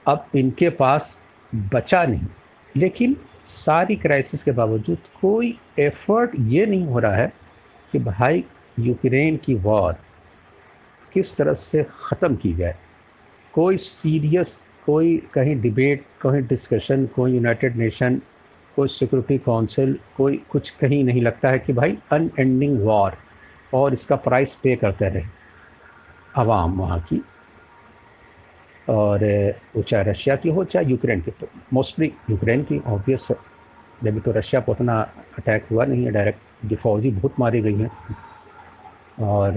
अब 0.06 0.26
इनके 0.34 0.70
पास 0.70 1.26
बचा 1.54 2.04
नहीं। 2.04 2.26
लेकिन 2.76 3.16
सारी 3.46 3.96
क्राइसिस 3.96 4.44
के 4.44 4.50
बावजूद 4.50 4.98
कोई 5.20 5.58
एफर्ट 5.78 6.30
ये 6.38 6.66
नहीं 6.66 6.84
हो 6.84 6.98
रहा 6.98 7.16
है 7.16 7.32
कि 7.92 7.98
भाई 7.98 8.44
यूक्रेन 8.80 9.36
की 9.36 9.54
वॉर 9.54 9.96
किस 11.12 11.36
तरह 11.36 11.54
से 11.54 11.86
ख़त्म 12.04 12.36
की 12.36 12.52
जाए। 12.54 12.76
कोई 13.54 13.76
सीरियस 13.76 14.60
कोई 14.86 15.16
कहीं 15.34 15.60
डिबेट 15.60 16.04
कहीं 16.20 16.42
डिस्कशन 16.42 17.06
कोई 17.06 17.32
यूनाइटेड 17.32 17.76
नेशन 17.76 18.20
कोई 18.76 18.88
सिक्योरिटी 18.88 19.38
काउंसिल, 19.38 19.98
कोई 20.16 20.36
कुछ 20.50 20.70
कहीं 20.70 21.02
नहीं, 21.04 21.22
लगता 21.22 21.50
है 21.50 21.58
कि 21.58 21.72
भाई 21.72 21.96
अनएंडिंग 22.12 22.80
वॉर 22.84 23.16
और 23.72 23.92
इसका 23.92 24.16
प्राइस 24.18 24.54
पे 24.62 24.76
करते 24.76 25.08
रहे। 25.08 25.22
आवाम 26.36 26.78
वहाँ 26.80 27.00
की 27.08 27.22
और, 28.88 29.24
वो 29.76 29.82
चाहे 29.82 30.04
रशिया 30.04 30.36
की 30.36 30.48
हो, 30.48 30.64
चाहे 30.64 30.86
यूक्रेन 30.86 31.20
की 31.20 31.30
तो 31.30 31.48
मोस्टली 31.72 32.12
यूक्रेन 32.30 32.62
की 32.64 32.78
ऑब्वियस 32.78 33.28
जब 34.04 34.20
तो 34.22 34.32
रशिया 34.32 34.60
पर 34.60 34.72
उतना 34.72 35.00
अटैक 35.38 35.66
हुआ 35.70 35.84
नहीं 35.84 36.04
है 36.04 36.10
डायरेक्ट 36.12 36.66
डिफॉजी 36.66 37.10
बहुत 37.10 37.38
मारी 37.40 37.60
गई 37.60 37.74
हैं। 37.74 37.90
और, 39.20 39.52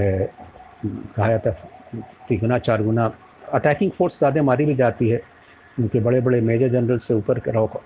कहा 0.85 1.27
जाता 1.27 1.49
है, 1.49 2.01
तिगुना 2.27 2.57
चार 2.59 2.83
गुना 2.83 3.11
अटैकिंग 3.53 3.91
फोर्स 3.91 4.17
ज़्यादा 4.17 4.43
मारी 4.43 4.65
भी 4.65 4.75
जाती 4.75 5.09
है। 5.09 5.21
उनके 5.79 5.99
बड़े 5.99 6.21
बड़े 6.21 6.41
मेजर 6.41 6.69
जनरल 6.69 6.97
से 6.97 7.13
ऊपर 7.13 7.41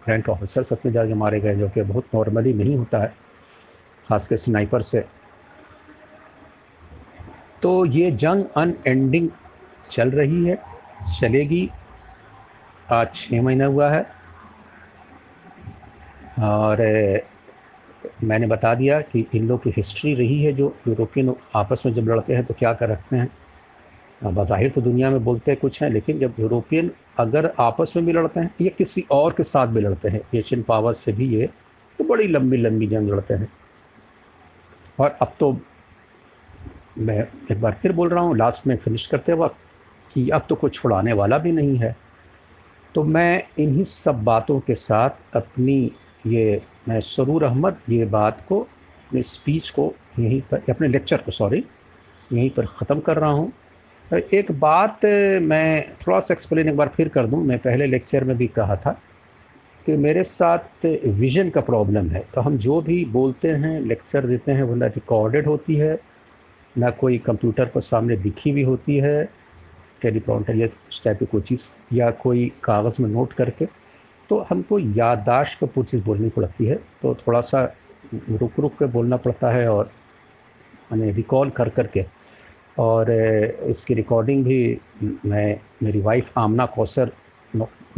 रैंक 0.10 0.30
ऑफिसर 0.30 0.66
अपने 0.72 0.92
जाके 0.92 1.14
मारे 1.14 1.40
गए, 1.40 1.56
जो 1.56 1.70
कि 1.70 1.82
बहुत 1.82 2.06
नॉर्मली 2.16 2.54
नहीं 2.54 2.76
होता 2.76 2.98
है, 2.98 3.14
ख़ासकर 4.10 4.38
स्नाइपर 4.38 4.82
से। 4.82 5.06
तो 7.62 7.86
ये 7.86 8.12
जंग 8.12 8.46
अनएंडिंग 8.58 9.30
चल 9.92 10.12
रही 10.12 10.46
है, 10.46 10.60
चलेगी। 11.22 11.70
आज 12.92 13.14
छः 13.14 13.42
महीना 13.42 13.66
हुआ 13.66 13.90
है। 13.90 14.08
और, 16.40 16.78
मैंने 18.24 18.48
बता 18.48 18.76
दिया 18.76 19.02
कि 19.02 19.28
इन 19.36 19.48
लोग 19.48 19.64
की 19.64 19.70
हिस्ट्री 19.70 20.14
रही 20.16 20.44
है, 20.44 20.54
जो 20.54 20.76
यूरोपियन 20.88 21.36
आपस 21.56 21.84
में 21.86 21.94
जब 21.94 22.04
लड़ते 22.04 22.34
हैं 22.34 22.46
तो 22.46 22.54
क्या 22.54 22.74
कर 22.74 22.90
रखते 22.90 23.16
हैं? 23.16 23.30
बाहिर 24.22 24.70
तो 24.70 24.82
दुनिया 24.82 25.10
में 25.12 25.24
बोलते 25.24 25.52
हैं 25.52 25.60
कुछ 25.60 25.82
हैं, 25.82 25.90
लेकिन 25.90 26.20
जब 26.20 26.36
यूरोपियन 26.40 26.92
अगर 27.20 27.52
आपस 27.60 27.94
में 27.96 28.06
भी 28.06 28.14
लड़ते 28.14 28.40
हैं, 28.40 28.54
या 28.62 28.70
किसी 28.78 29.06
और 29.12 29.34
के 29.34 29.44
साथ 29.44 29.68
भी 29.68 29.82
लड़ते 29.82 30.10
हैं, 30.10 30.22
एशियन 30.36 30.64
पावर 30.64 30.94
से 30.94 31.14
भी 31.14 31.28
ये 31.36 31.50
तो 32.00 32.04
बड़ी 32.04 32.28
लंबी 32.28 32.58
लंबी 32.58 32.88
जंग 32.88 33.10
लड़ते 33.10 33.34
हैं। 33.34 33.52
और 35.00 35.18
अब 35.22 35.34
तो 35.40 35.52
मैं 37.00 37.20
एक 37.52 37.62
बार 37.62 37.78
फिर 37.82 37.92
बोल 37.92 38.10
रहा 38.10 38.24
हूँ, 38.24 38.38
लास्ट 38.38 38.68
में 38.68 38.76
फिनिश 38.78 39.06
करते 39.08 39.34
वक्त, 39.34 39.56
कि 40.16 40.30
अब 40.30 40.46
तो 40.50 40.56
कोई 40.56 40.70
छुड़ाने 40.70 41.14
वाला 41.14 41.38
भी 41.38 41.52
नहीं 41.52 41.78
है। 41.78 41.96
तो 42.96 43.04
मैं 43.04 43.44
इन्हीं 43.60 43.84
सब 43.84 44.24
बातों 44.24 44.60
के 44.60 44.76
साथ 44.76 45.36
अपनी 45.36 45.80
ये, 46.28 46.62
मैं 46.88 47.00
सरूर 47.02 47.44
अहमद 47.44 47.78
ये 47.90 48.06
बात 48.08 48.44
को 48.50 48.60
अपने 48.60 49.24
स्पीच 49.24 49.70
को 49.70 49.94
यहीं 50.20 50.42
पर, 50.42 50.64
अपने 50.70 50.88
लेक्चर 50.88 51.18
को 51.18 51.32
सॉरी 51.32 51.64
यहीं 52.32 52.50
पर 52.50 52.66
ख़त्म 52.80 53.00
कर 53.00 53.18
रहा 53.18 53.32
हूँ। 53.32 53.52
एक 54.12 54.52
बात 54.60 55.06
मैं 55.44 55.96
थोड़ा 55.98 56.20
सा 56.20 56.34
एक्सप्लेन 56.34 56.70
एक 56.70 56.76
बार 56.78 56.88
फिर 56.88 57.08
कर 57.10 57.26
दूँ। 57.28 57.44
मैं 57.46 57.58
पहले 57.60 57.86
लेक्चर 57.88 58.24
में 58.24 58.36
भी 58.38 58.48
कहा 58.48 58.76
था 58.76 58.92
कि 59.86 59.96
मेरे 59.98 60.24
साथ 60.24 60.86
विज़न 60.86 61.50
का 61.50 61.62
प्रॉब्लम 61.62 62.10
है। 62.10 62.24
तो 62.36 62.42
हम 62.42 62.58
जो 62.58 62.80
भी 62.82 63.04
बोलते 63.06 63.52
हैं 63.54 63.80
लेक्चर 63.82 64.26
देते 64.26 64.52
हैं 64.52 64.64
वो 64.64 64.76
ना 64.76 64.86
रिकॉर्डेड 64.88 65.48
होती 65.48 65.76
है, 65.76 65.98
ना 66.76 66.90
कोई 66.92 67.18
कंप्यूटर 67.18 67.66
पर 67.66 67.82
सामने 67.82 68.18
दिखी 68.18 68.52
हुई 68.52 68.64
होती 68.64 68.98
है 68.98 69.24
टेलीप्रॉन्टर 70.02 70.56
या 70.56 70.66
इस 70.66 71.02
टाइप 71.06 71.20
की 71.20 71.26
कोई 71.26 71.42
चीज़, 71.42 71.62
या 71.94 72.10
कोई 72.14 72.52
कागज़ 72.64 73.02
में 73.02 73.10
नोट 73.10 73.34
करके। 73.34 73.66
तो 74.30 74.46
हमको 74.50 74.80
याददाश्त 74.80 75.60
पर 75.62 75.68
पूरी 75.68 75.88
चीज़ 75.92 76.04
बोलनी 76.04 76.30
पड़ती 76.30 76.66
है। 76.66 76.76
तो 77.02 77.16
थोड़ा 77.18 77.42
सा 77.42 77.64
रुक 78.14 78.60
रुक 78.60 78.74
के 78.74 78.86
बोलना 78.88 79.18
पड़ता 79.18 79.52
है 79.52 79.68
और, 79.70 79.92
मैंने 80.92 81.12
रिकॉल 81.12 81.50
कर 81.50 81.70
कर 81.70 81.88
के 81.88 82.06
और 82.80 83.12
इसकी 83.70 83.94
रिकॉर्डिंग 83.94 84.44
भी 84.46 84.80
मैं, 85.26 85.60
मेरी 85.84 86.02
वाइफ 86.02 86.38
आमना 86.38 86.66
कौसर 86.66 87.12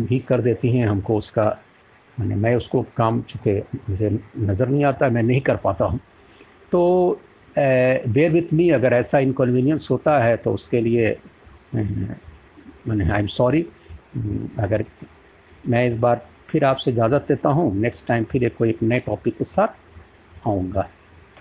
भी 0.01 0.19
कर 0.19 0.41
देती 0.41 0.69
हैं, 0.77 0.87
हमको 0.87 1.17
उसका, 1.17 1.45
मैंने, 2.17 2.35
मैं 2.35 2.55
उसको 2.55 2.85
काम 2.97 3.21
चुके, 3.21 3.59
मुझे 3.89 4.09
नज़र 4.37 4.67
नहीं 4.67 4.83
आता, 4.85 5.09
मैं 5.09 5.23
नहीं 5.23 5.41
कर 5.41 5.55
पाता 5.55 5.85
हूँ। 5.85 5.99
तो 6.71 7.19
बेर 7.55 8.31
विथ 8.31 8.53
मी 8.53 8.69
अगर 8.69 8.93
ऐसा 8.93 9.19
इनकन्वीनियंस 9.19 9.87
होता 9.91 10.17
है 10.23 10.35
तो 10.37 10.53
उसके 10.53 10.81
लिए 10.81 11.15
मैंने 11.75 13.09
आई 13.11 13.19
एम 13.19 13.27
सॉरी 13.27 13.61
अगर 14.59 14.83
मैं 15.67 15.85
इस 15.87 15.97
बार 15.97 16.21
फिर 16.49 16.65
आपसे 16.65 16.91
इजाज़त 16.91 17.25
देता 17.27 17.49
हूँ 17.49 17.75
नेक्स्ट 17.75 18.07
टाइम 18.07 18.23
फिर 18.23 18.43
एक, 18.43 18.55
कोई 18.57 18.69
एक 18.69 18.83
नए 18.83 18.99
टॉपिक 18.99 19.37
के 19.37 19.43
साथ 19.43 20.47
आऊँगा। 20.47 20.87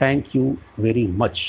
थैंक 0.01 0.37
यू 0.37 0.57
वेरी 0.79 1.07
मच 1.07 1.40